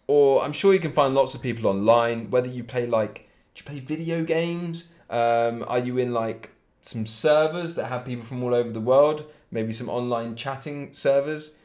or 0.07 0.43
I'm 0.43 0.51
sure 0.51 0.73
you 0.73 0.79
can 0.79 0.91
find 0.91 1.15
lots 1.15 1.33
of 1.35 1.41
people 1.41 1.67
online. 1.67 2.29
Whether 2.29 2.49
you 2.49 2.63
play 2.63 2.85
like, 2.85 3.29
do 3.53 3.61
you 3.61 3.63
play 3.63 3.79
video 3.79 4.25
games? 4.25 4.89
Um, 5.09 5.63
are 5.67 5.79
you 5.79 5.97
in 5.97 6.13
like 6.13 6.51
some 6.81 7.05
servers 7.05 7.75
that 7.75 7.85
have 7.85 8.03
people 8.03 8.25
from 8.25 8.43
all 8.43 8.53
over 8.53 8.71
the 8.71 8.81
world? 8.81 9.25
Maybe 9.55 9.71
some 9.71 9.87
online 9.87 10.35
chatting 10.35 10.89
servers. 10.93 11.55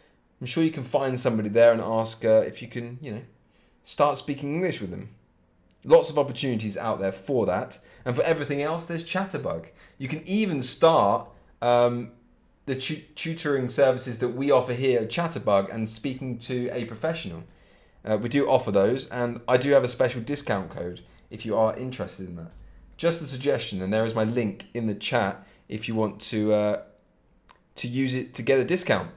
I'm 0.40 0.46
sure 0.46 0.62
you 0.62 0.70
can 0.70 0.84
find 0.84 1.18
somebody 1.18 1.48
there 1.48 1.72
and 1.72 1.82
ask 1.82 2.24
uh, 2.24 2.44
if 2.46 2.62
you 2.62 2.68
can, 2.68 3.00
you 3.02 3.10
know, 3.10 3.22
start 3.82 4.16
speaking 4.16 4.54
English 4.54 4.80
with 4.80 4.90
them. 4.90 5.08
Lots 5.82 6.08
of 6.08 6.16
opportunities 6.16 6.78
out 6.78 7.00
there 7.00 7.10
for 7.10 7.46
that. 7.46 7.80
And 8.04 8.14
for 8.14 8.22
everything 8.22 8.62
else, 8.62 8.86
there's 8.86 9.04
Chatterbug. 9.04 9.70
You 9.98 10.06
can 10.06 10.22
even 10.24 10.62
start 10.62 11.30
um, 11.60 12.12
the 12.66 12.76
tutoring 12.76 13.68
services 13.68 14.20
that 14.20 14.28
we 14.28 14.52
offer 14.52 14.72
here 14.72 15.00
at 15.00 15.08
Chatterbug 15.08 15.74
and 15.74 15.88
speaking 15.88 16.38
to 16.38 16.70
a 16.70 16.84
professional. 16.84 17.42
Uh, 18.04 18.18
we 18.18 18.28
do 18.28 18.48
offer 18.48 18.70
those, 18.70 19.08
and 19.08 19.40
I 19.48 19.56
do 19.56 19.72
have 19.72 19.82
a 19.82 19.88
special 19.88 20.20
discount 20.20 20.70
code 20.70 21.00
if 21.28 21.44
you 21.44 21.56
are 21.56 21.76
interested 21.76 22.28
in 22.28 22.36
that. 22.36 22.52
Just 22.96 23.20
a 23.20 23.26
suggestion, 23.26 23.82
and 23.82 23.92
there 23.92 24.04
is 24.04 24.14
my 24.14 24.22
link 24.22 24.66
in 24.74 24.86
the 24.86 24.94
chat 24.94 25.44
if 25.68 25.88
you 25.88 25.96
want 25.96 26.20
to 26.20 26.52
uh, 26.52 26.82
to 27.76 27.88
use 27.88 28.14
it 28.14 28.34
to 28.34 28.42
get 28.42 28.58
a 28.58 28.64
discount. 28.64 29.10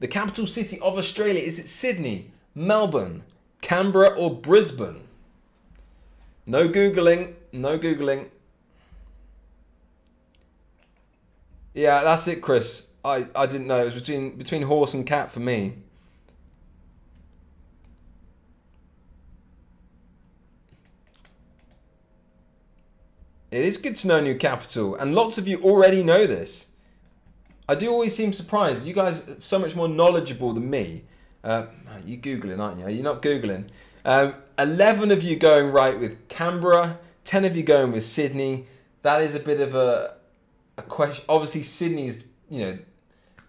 The 0.00 0.08
capital 0.08 0.46
city 0.46 0.78
of 0.80 0.96
Australia 0.96 1.40
is 1.40 1.58
it 1.58 1.68
Sydney, 1.68 2.30
Melbourne, 2.54 3.24
Canberra, 3.60 4.08
or 4.08 4.34
Brisbane? 4.34 5.02
No 6.46 6.68
googling, 6.68 7.34
no 7.52 7.78
googling. 7.78 8.28
Yeah, 11.74 12.02
that's 12.02 12.26
it, 12.28 12.40
Chris. 12.40 12.88
I, 13.04 13.26
I 13.34 13.46
didn't 13.46 13.66
know. 13.66 13.82
It 13.82 13.86
was 13.86 13.94
between 13.94 14.36
between 14.36 14.62
horse 14.62 14.94
and 14.94 15.06
cat 15.06 15.30
for 15.30 15.40
me. 15.40 15.74
It 23.50 23.64
is 23.64 23.78
good 23.78 23.96
to 23.96 24.08
know 24.08 24.20
new 24.20 24.34
capital, 24.36 24.94
and 24.94 25.14
lots 25.14 25.38
of 25.38 25.48
you 25.48 25.60
already 25.62 26.02
know 26.02 26.26
this. 26.26 26.67
I 27.68 27.74
do 27.74 27.90
always 27.90 28.16
seem 28.16 28.32
surprised. 28.32 28.86
You 28.86 28.94
guys 28.94 29.28
are 29.28 29.36
so 29.40 29.58
much 29.58 29.76
more 29.76 29.88
knowledgeable 29.88 30.52
than 30.52 30.70
me. 30.70 31.04
Uh, 31.44 31.66
you 32.04 32.16
googling, 32.16 32.58
aren't 32.58 32.78
you? 32.78 32.88
You're 32.88 33.04
not 33.04 33.22
googling. 33.22 33.68
Um, 34.04 34.34
Eleven 34.58 35.10
of 35.10 35.22
you 35.22 35.36
going 35.36 35.70
right 35.70 35.98
with 35.98 36.28
Canberra. 36.28 36.98
Ten 37.24 37.44
of 37.44 37.56
you 37.56 37.62
going 37.62 37.92
with 37.92 38.04
Sydney. 38.04 38.66
That 39.02 39.20
is 39.20 39.34
a 39.34 39.40
bit 39.40 39.60
of 39.60 39.74
a 39.74 40.16
a 40.76 40.82
question. 40.82 41.24
Obviously, 41.28 41.62
Sydney 41.62 42.06
is 42.08 42.26
you 42.48 42.60
know 42.60 42.78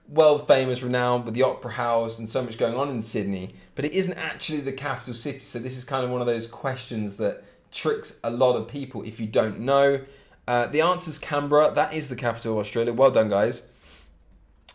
world 0.09 0.47
famous, 0.47 0.83
renowned 0.83 1.25
with 1.25 1.33
the 1.33 1.43
Opera 1.43 1.71
House 1.71 2.19
and 2.19 2.27
so 2.27 2.41
much 2.41 2.57
going 2.57 2.75
on 2.75 2.89
in 2.89 3.01
Sydney, 3.01 3.55
but 3.75 3.85
it 3.85 3.93
isn't 3.93 4.17
actually 4.17 4.59
the 4.59 4.73
capital 4.73 5.13
city. 5.13 5.37
So 5.37 5.59
this 5.59 5.77
is 5.77 5.85
kind 5.85 6.03
of 6.03 6.09
one 6.09 6.19
of 6.21 6.27
those 6.27 6.47
questions 6.47 7.17
that 7.17 7.43
tricks 7.71 8.19
a 8.23 8.29
lot 8.29 8.55
of 8.55 8.67
people 8.67 9.03
if 9.03 9.19
you 9.19 9.27
don't 9.27 9.59
know. 9.59 10.01
Uh, 10.47 10.65
the 10.65 10.81
answer 10.81 11.11
is 11.11 11.19
Canberra. 11.19 11.71
That 11.71 11.93
is 11.93 12.09
the 12.09 12.15
capital 12.15 12.53
of 12.53 12.59
Australia. 12.59 12.91
Well 12.91 13.11
done, 13.11 13.29
guys. 13.29 13.69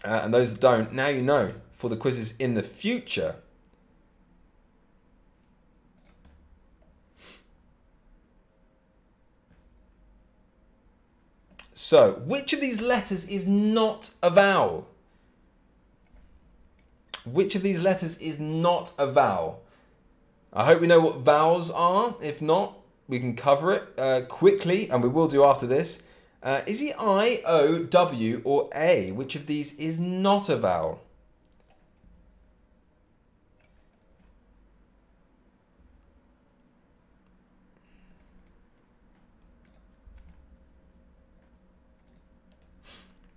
Uh, 0.05 0.21
and 0.25 0.35
those 0.35 0.53
that 0.53 0.61
don't, 0.61 0.93
now 0.93 1.09
you 1.09 1.23
know 1.23 1.55
for 1.73 1.89
the 1.89 1.97
quizzes 1.97 2.37
in 2.37 2.55
the 2.55 2.63
future. 2.63 3.37
So, 11.73 12.23
which 12.25 12.53
of 12.53 12.61
these 12.61 12.81
letters 12.81 13.29
is 13.29 13.47
not 13.47 14.11
a 14.23 14.31
vowel? 14.31 14.87
Which 17.27 17.55
of 17.55 17.63
these 17.63 17.81
letters 17.81 18.17
is 18.19 18.39
not 18.39 18.93
a 18.97 19.07
vowel? 19.07 19.63
I 20.53 20.67
hope 20.67 20.81
we 20.81 20.87
know 20.87 21.01
what 21.01 21.19
vowels 21.19 21.71
are. 21.71 22.15
If 22.23 22.41
not, 22.41 22.79
we 23.09 23.19
can 23.19 23.35
cover 23.35 23.73
it 23.73 23.83
uh, 23.99 24.23
quickly, 24.29 24.89
and 24.89 25.03
we 25.03 25.09
will 25.09 25.29
do 25.29 25.45
after 25.45 25.67
this. 25.67 26.04
Uh, 26.45 26.61
is 26.67 26.83
it 26.83 26.95
I, 27.01 27.43
O, 27.47 27.85
W, 27.85 28.43
or 28.45 28.69
A? 28.75 29.13
Which 29.13 29.35
of 29.35 29.47
these 29.47 29.75
is 29.77 29.99
not 29.99 30.51
a 30.51 30.57
vowel? 30.59 31.01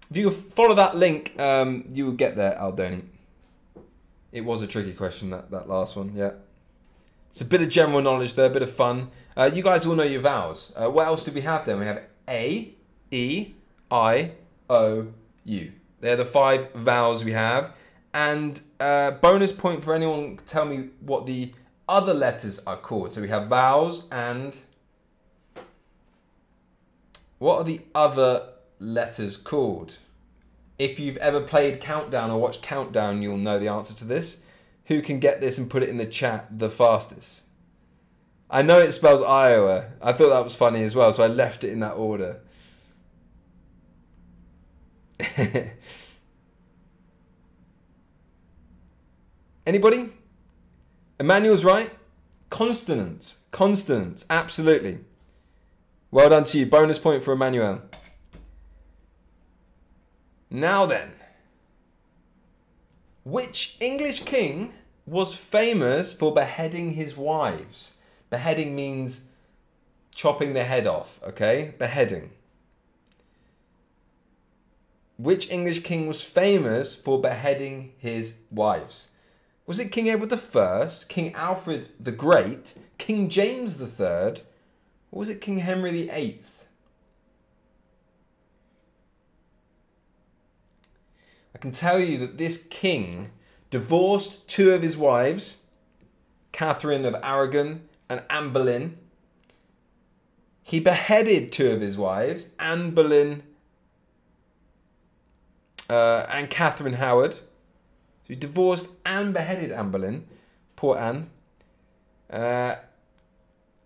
If 0.09 0.17
you 0.17 0.29
follow 0.29 0.75
that 0.75 0.95
link, 0.97 1.39
um, 1.39 1.85
you 1.89 2.05
will 2.05 2.13
get 2.13 2.35
there, 2.35 2.57
Aldoni. 2.59 3.03
It 4.33 4.41
was 4.41 4.61
a 4.61 4.67
tricky 4.67 4.93
question, 4.93 5.29
that, 5.29 5.49
that 5.51 5.69
last 5.69 5.95
one, 5.95 6.11
yeah. 6.13 6.31
It's 7.31 7.39
a 7.39 7.45
bit 7.45 7.61
of 7.61 7.69
general 7.69 8.01
knowledge 8.01 8.33
there, 8.33 8.47
a 8.47 8.49
bit 8.49 8.63
of 8.63 8.71
fun. 8.71 9.11
Uh, 9.35 9.49
you 9.53 9.63
guys 9.63 9.85
all 9.85 9.95
know 9.95 10.03
your 10.03 10.21
vowels. 10.21 10.73
Uh, 10.75 10.89
what 10.89 11.07
else 11.07 11.23
do 11.23 11.31
we 11.31 11.41
have 11.41 11.65
then? 11.65 11.79
We 11.79 11.85
have 11.85 12.03
A, 12.27 12.73
E, 13.11 13.53
I, 13.89 14.31
O, 14.69 15.07
U. 15.45 15.71
They're 15.99 16.15
the 16.15 16.25
five 16.25 16.71
vowels 16.73 17.23
we 17.23 17.31
have. 17.31 17.73
And 18.13 18.61
uh, 18.79 19.11
bonus 19.11 19.51
point 19.51 19.83
for 19.83 19.93
anyone 19.93 20.39
tell 20.45 20.65
me 20.65 20.89
what 21.01 21.25
the 21.25 21.53
other 21.87 22.13
letters 22.13 22.59
are 22.65 22.77
called. 22.77 23.13
So 23.13 23.21
we 23.21 23.29
have 23.29 23.47
vowels 23.47 24.07
and 24.11 24.57
what 27.39 27.57
are 27.59 27.63
the 27.63 27.81
other 27.93 28.49
letters 28.79 29.37
called? 29.37 29.97
If 30.79 30.99
you've 30.99 31.17
ever 31.17 31.41
played 31.41 31.79
Countdown 31.79 32.31
or 32.31 32.39
watched 32.39 32.61
Countdown, 32.61 33.21
you'll 33.21 33.37
know 33.37 33.59
the 33.59 33.67
answer 33.67 33.95
to 33.95 34.05
this. 34.05 34.43
Who 34.85 35.01
can 35.01 35.19
get 35.19 35.41
this 35.41 35.57
and 35.57 35.69
put 35.69 35.83
it 35.83 35.89
in 35.89 35.97
the 35.97 36.05
chat 36.05 36.47
the 36.59 36.69
fastest? 36.69 37.43
I 38.49 38.61
know 38.61 38.79
it 38.79 38.91
spells 38.91 39.21
Iowa. 39.21 39.87
I 40.01 40.13
thought 40.13 40.29
that 40.29 40.43
was 40.43 40.55
funny 40.55 40.83
as 40.83 40.95
well, 40.95 41.11
so 41.11 41.23
I 41.23 41.27
left 41.27 41.63
it 41.63 41.71
in 41.71 41.81
that 41.81 41.93
order. 41.93 42.39
Anybody? 49.65 50.12
Emmanuel's 51.19 51.63
right. 51.63 51.91
Consonants. 52.49 53.43
Consonants. 53.51 54.25
Absolutely. 54.30 54.99
Well 56.12 56.30
done 56.30 56.43
to 56.45 56.60
you. 56.60 56.65
Bonus 56.65 56.99
point 56.99 57.23
for 57.23 57.34
Emmanuel. 57.34 57.82
Now 60.49 60.86
then. 60.86 61.12
Which 63.25 63.75
English 63.82 64.23
king 64.23 64.73
was 65.06 65.34
famous 65.36 66.13
for 66.13 66.34
beheading 66.34 66.93
his 66.93 67.17
wives? 67.17 67.97
Beheading 68.30 68.75
means 68.75 69.25
chopping 70.15 70.53
the 70.53 70.63
head 70.63 70.88
off, 70.88 71.19
okay? 71.23 71.73
Beheading. 71.77 72.32
Which 75.17 75.49
English 75.49 75.84
king 75.84 76.08
was 76.08 76.21
famous 76.21 76.95
for 76.95 77.19
beheading 77.19 77.93
his 77.97 78.36
wives? 78.51 79.10
Was 79.65 79.80
it 79.80 79.91
King 79.91 80.10
Edward 80.10 80.32
I, 80.32 80.89
King 81.10 81.34
Alfred 81.34 81.89
the 81.99 82.12
Great, 82.12 82.75
King 82.97 83.27
James 83.27 83.82
III, 83.82 84.43
or 85.12 85.19
was 85.19 85.30
it 85.30 85.41
King 85.41 85.58
Henry 85.58 85.91
VIII? 85.91 86.41
I 91.53 91.58
can 91.58 91.71
tell 91.71 91.99
you 91.99 92.19
that 92.19 92.38
this 92.38 92.67
king 92.69 93.32
divorced 93.71 94.47
two 94.47 94.71
of 94.71 94.84
his 94.84 94.95
wives, 94.95 95.63
Catherine 96.51 97.03
of 97.03 97.15
Aragon 97.23 97.89
and 98.08 98.21
Anne 98.30 98.53
Boleyn. 98.53 98.99
He 100.62 100.80
beheaded 100.80 101.51
two 101.51 101.71
of 101.71 101.82
his 101.82 101.97
wives, 101.97 102.49
Anne 102.60 102.91
Boleyn 102.91 103.41
uh, 105.89 106.26
and 106.32 106.50
Catherine 106.50 106.93
Howard. 106.93 107.38
He 108.23 108.36
divorced 108.36 108.89
and 109.06 109.34
beheaded 109.34 109.71
Anne 109.71 109.91
Boleyn. 109.91 110.26
Poor 110.76 110.97
Anne. 110.97 111.30
Uh, 112.30 112.76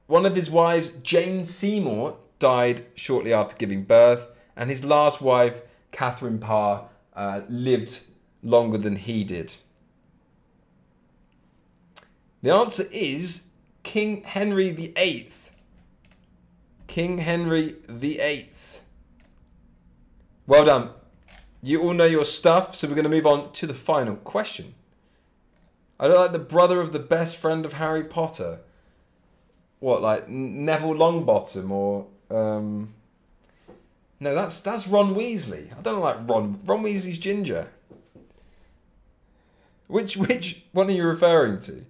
one 0.08 0.26
of 0.26 0.36
his 0.36 0.50
wives, 0.50 0.90
Jane 0.90 1.46
Seymour, 1.46 2.18
died 2.40 2.86
shortly 2.96 3.32
after 3.32 3.56
giving 3.56 3.84
birth, 3.84 4.28
and 4.56 4.70
his 4.70 4.84
last 4.84 5.22
wife, 5.22 5.62
Catherine 5.92 6.40
Parr, 6.40 6.90
uh, 7.16 7.42
lived 7.48 8.02
longer 8.44 8.78
than 8.78 8.96
he 8.96 9.24
did. 9.24 9.54
The 12.42 12.52
answer 12.52 12.86
is 12.92 13.46
King 13.84 14.24
Henry 14.24 14.72
VIII. 14.72 15.30
King 16.88 17.20
Henry 17.20 17.76
VIII. 17.88 18.50
Well 20.48 20.66
done. 20.66 20.90
You 21.62 21.84
all 21.84 21.94
know 21.94 22.06
your 22.06 22.26
stuff, 22.26 22.76
so 22.76 22.88
we're 22.88 22.96
going 22.96 23.04
to 23.04 23.10
move 23.10 23.28
on 23.28 23.52
to 23.54 23.68
the 23.68 23.74
final 23.74 24.16
question. 24.16 24.74
I 26.00 26.08
don't 26.08 26.18
like 26.18 26.32
the 26.32 26.40
brother 26.40 26.82
of 26.82 26.92
the 26.92 27.00
best 27.00 27.38
friend 27.38 27.66
of 27.66 27.74
Harry 27.74 28.04
Potter. 28.04 28.62
What, 29.80 30.02
like 30.02 30.28
Neville 30.28 30.96
Longbottom 30.96 31.70
or 31.70 32.08
um... 32.30 32.94
No, 34.20 34.36
that's 34.36 34.62
that's 34.62 34.88
Ron 34.88 35.16
Weasley. 35.16 35.76
I 35.76 35.82
don't 35.82 36.00
like 36.00 36.18
Ron. 36.30 36.60
Ron 36.64 36.84
Weasley's 36.84 37.18
ginger. 37.18 37.70
Which 39.88 40.16
which 40.16 40.64
one 40.74 40.90
are 40.90 40.92
you 40.92 41.08
referring 41.08 41.60
to? 41.62 41.86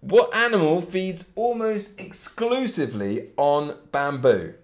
What 0.00 0.34
animal 0.34 0.80
feeds 0.80 1.30
almost 1.36 2.00
exclusively 2.00 3.28
on 3.36 3.76
bamboo? 3.92 4.54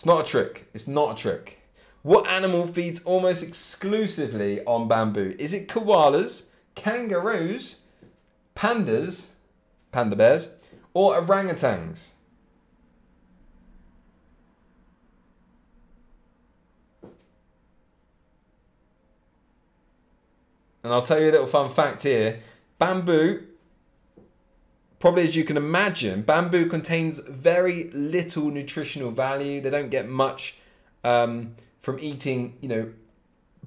It's 0.00 0.06
not 0.06 0.24
a 0.26 0.26
trick. 0.26 0.66
It's 0.72 0.88
not 0.88 1.12
a 1.12 1.14
trick. 1.14 1.60
What 2.00 2.26
animal 2.26 2.66
feeds 2.66 3.04
almost 3.04 3.42
exclusively 3.46 4.64
on 4.64 4.88
bamboo? 4.88 5.36
Is 5.38 5.52
it 5.52 5.68
koalas, 5.68 6.46
kangaroos, 6.74 7.80
pandas, 8.56 9.32
panda 9.92 10.16
bears, 10.16 10.54
or 10.94 11.20
orangutans? 11.20 12.12
And 20.82 20.94
I'll 20.94 21.02
tell 21.02 21.20
you 21.20 21.28
a 21.28 21.32
little 21.32 21.46
fun 21.46 21.68
fact 21.68 22.04
here. 22.04 22.40
Bamboo 22.78 23.42
Probably 25.00 25.22
as 25.22 25.34
you 25.34 25.44
can 25.44 25.56
imagine, 25.56 26.20
bamboo 26.20 26.66
contains 26.66 27.20
very 27.20 27.90
little 27.94 28.50
nutritional 28.50 29.10
value. 29.10 29.62
They 29.62 29.70
don't 29.70 29.88
get 29.88 30.06
much 30.06 30.58
um, 31.02 31.56
from 31.80 31.98
eating, 32.00 32.58
you 32.60 32.68
know, 32.68 32.92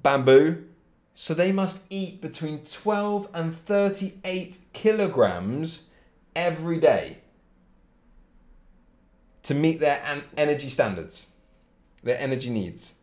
bamboo. 0.00 0.64
So 1.12 1.34
they 1.34 1.50
must 1.50 1.86
eat 1.90 2.20
between 2.20 2.60
12 2.64 3.28
and 3.34 3.54
38 3.54 4.58
kilograms 4.72 5.88
every 6.36 6.78
day 6.78 7.18
to 9.42 9.54
meet 9.54 9.80
their 9.80 10.00
energy 10.36 10.70
standards, 10.70 11.32
their 12.04 12.18
energy 12.18 12.48
needs. 12.48 12.94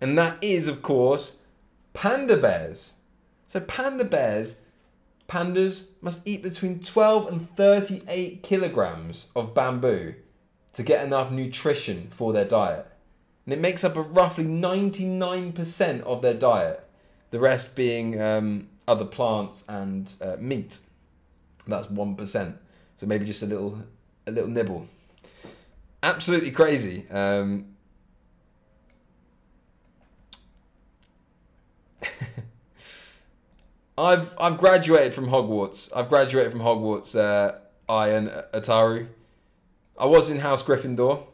And 0.00 0.16
that 0.16 0.42
is, 0.42 0.68
of 0.68 0.82
course, 0.82 1.40
panda 1.94 2.36
bears. 2.36 2.94
So 3.48 3.58
panda 3.58 4.04
bears 4.04 4.60
pandas 5.30 5.92
must 6.02 6.26
eat 6.26 6.42
between 6.42 6.80
12 6.80 7.28
and 7.28 7.48
38 7.56 8.42
kilograms 8.42 9.28
of 9.36 9.54
bamboo 9.54 10.14
to 10.72 10.82
get 10.82 11.04
enough 11.04 11.30
nutrition 11.30 12.08
for 12.10 12.32
their 12.32 12.44
diet. 12.44 12.86
And 13.46 13.54
it 13.54 13.60
makes 13.60 13.84
up 13.84 13.96
a 13.96 14.02
roughly 14.02 14.44
99% 14.44 16.02
of 16.02 16.20
their 16.20 16.34
diet, 16.34 16.84
the 17.30 17.38
rest 17.38 17.76
being 17.76 18.20
um, 18.20 18.68
other 18.88 19.04
plants 19.04 19.64
and 19.68 20.12
uh, 20.20 20.36
meat. 20.38 20.78
That's 21.66 21.86
1%. 21.86 22.54
So 22.96 23.06
maybe 23.06 23.24
just 23.24 23.42
a 23.42 23.46
little 23.46 23.78
a 24.26 24.30
little 24.30 24.50
nibble. 24.50 24.86
Absolutely 26.02 26.50
crazy. 26.50 27.08
Um, 27.10 27.76
I've 34.00 34.34
I've 34.40 34.56
graduated 34.56 35.12
from 35.12 35.26
Hogwarts. 35.26 35.90
I've 35.94 36.08
graduated 36.08 36.52
from 36.52 36.62
Hogwarts. 36.62 37.18
Uh, 37.18 37.58
I 37.88 38.08
and 38.08 38.28
Ataru. 38.54 39.08
I 39.98 40.06
was 40.06 40.30
in 40.30 40.38
House 40.38 40.62
Gryffindor. 40.62 41.26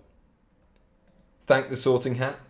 Thank 1.46 1.68
the 1.70 1.76
sorting 1.76 2.16
hat. 2.16 2.40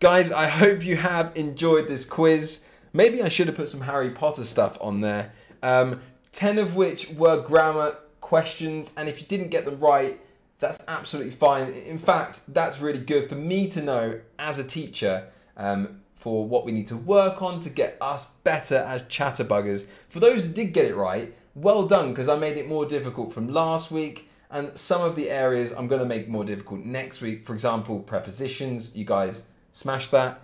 Guys, 0.00 0.32
I 0.32 0.46
hope 0.46 0.82
you 0.84 0.96
have 0.96 1.36
enjoyed 1.36 1.86
this 1.86 2.06
quiz. 2.06 2.64
Maybe 2.94 3.22
I 3.22 3.28
should 3.28 3.46
have 3.46 3.56
put 3.56 3.68
some 3.68 3.82
Harry 3.82 4.10
Potter 4.10 4.44
stuff 4.44 4.78
on 4.80 5.02
there. 5.02 5.32
Um, 5.62 6.00
10 6.32 6.58
of 6.58 6.74
which 6.74 7.10
were 7.10 7.42
grammar 7.42 7.96
questions, 8.22 8.90
and 8.96 9.08
if 9.08 9.20
you 9.20 9.26
didn't 9.26 9.48
get 9.48 9.66
them 9.66 9.78
right, 9.78 10.18
that's 10.60 10.82
absolutely 10.88 11.32
fine. 11.32 11.70
In 11.86 11.98
fact, 11.98 12.40
that's 12.48 12.80
really 12.80 12.98
good 12.98 13.28
for 13.28 13.34
me 13.34 13.68
to 13.68 13.82
know 13.82 14.20
as 14.38 14.58
a 14.58 14.64
teacher 14.64 15.28
um, 15.56 16.01
for 16.22 16.46
what 16.46 16.64
we 16.64 16.70
need 16.70 16.86
to 16.86 16.96
work 16.96 17.42
on 17.42 17.58
to 17.58 17.68
get 17.68 17.98
us 18.00 18.26
better 18.44 18.76
as 18.76 19.02
chatterbuggers. 19.02 19.86
For 20.08 20.20
those 20.20 20.46
who 20.46 20.52
did 20.52 20.72
get 20.72 20.84
it 20.84 20.94
right, 20.94 21.34
well 21.56 21.84
done 21.84 22.10
because 22.10 22.28
I 22.28 22.38
made 22.38 22.56
it 22.56 22.68
more 22.68 22.86
difficult 22.86 23.32
from 23.32 23.48
last 23.48 23.90
week 23.90 24.30
and 24.48 24.78
some 24.78 25.02
of 25.02 25.16
the 25.16 25.30
areas 25.30 25.72
I'm 25.72 25.88
going 25.88 26.00
to 26.00 26.06
make 26.06 26.28
more 26.28 26.44
difficult 26.44 26.82
next 26.84 27.22
week. 27.22 27.44
For 27.44 27.54
example, 27.54 27.98
prepositions, 27.98 28.94
you 28.94 29.04
guys 29.04 29.42
smash 29.72 30.08
that. 30.08 30.40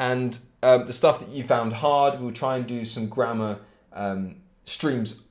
And 0.00 0.36
um, 0.64 0.86
the 0.86 0.92
stuff 0.92 1.20
that 1.20 1.28
you 1.28 1.44
found 1.44 1.74
hard, 1.74 2.18
we'll 2.18 2.32
try 2.32 2.56
and 2.56 2.66
do 2.66 2.84
some 2.84 3.06
grammar 3.06 3.60
um, 3.92 4.38
streams 4.64 5.22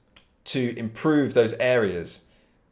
to 0.46 0.78
improve 0.78 1.34
those 1.34 1.52
areas. 1.54 2.24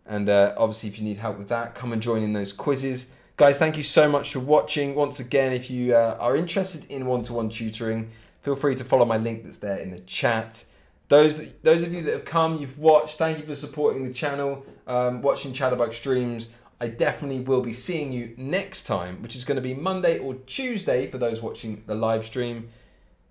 And 0.05 0.29
uh, 0.29 0.53
obviously, 0.55 0.87
if 0.87 0.97
you 0.97 1.03
need 1.03 1.17
help 1.17 1.37
with 1.37 1.49
that, 1.49 1.75
come 1.75 1.91
and 1.91 2.01
join 2.01 2.23
in 2.23 2.31
those 2.31 2.53
quizzes. 2.53 3.11
Guys, 3.37 3.59
thank 3.59 3.77
you 3.77 3.83
so 3.83 4.09
much 4.09 4.33
for 4.33 4.39
watching. 4.39 4.95
Once 4.95 5.19
again, 5.19 5.53
if 5.53 5.69
you 5.69 5.93
uh, 5.93 6.17
are 6.19 6.35
interested 6.35 6.89
in 6.89 7.05
one 7.05 7.21
to 7.21 7.33
one 7.33 7.49
tutoring, 7.49 8.09
feel 8.41 8.55
free 8.55 8.73
to 8.73 8.83
follow 8.83 9.05
my 9.05 9.17
link 9.17 9.43
that's 9.43 9.59
there 9.59 9.77
in 9.77 9.91
the 9.91 9.99
chat. 9.99 10.65
Those, 11.07 11.51
those 11.61 11.83
of 11.83 11.93
you 11.93 12.01
that 12.01 12.13
have 12.13 12.25
come, 12.25 12.57
you've 12.57 12.79
watched, 12.79 13.19
thank 13.19 13.37
you 13.37 13.45
for 13.45 13.53
supporting 13.53 14.07
the 14.07 14.11
channel, 14.11 14.65
um, 14.87 15.21
watching 15.21 15.53
Chatterbug 15.53 15.93
streams. 15.93 16.49
I 16.81 16.87
definitely 16.87 17.41
will 17.41 17.61
be 17.61 17.73
seeing 17.73 18.11
you 18.11 18.33
next 18.37 18.85
time, 18.85 19.21
which 19.21 19.35
is 19.35 19.45
going 19.45 19.57
to 19.57 19.61
be 19.61 19.75
Monday 19.75 20.17
or 20.17 20.33
Tuesday 20.33 21.05
for 21.05 21.19
those 21.19 21.39
watching 21.39 21.83
the 21.85 21.93
live 21.93 22.25
stream. 22.25 22.69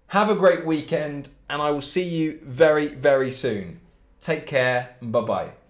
Have 0.09 0.31
a 0.31 0.37
great 0.37 0.65
weekend, 0.65 1.31
and 1.51 1.61
I 1.61 1.73
will 1.73 1.83
see 1.83 2.09
you 2.09 2.39
very, 2.45 2.87
very 2.87 3.33
soon. 3.33 3.81
Take 4.21 4.47
care, 4.47 4.95
and 5.01 5.11
bye 5.11 5.23
bye. 5.23 5.66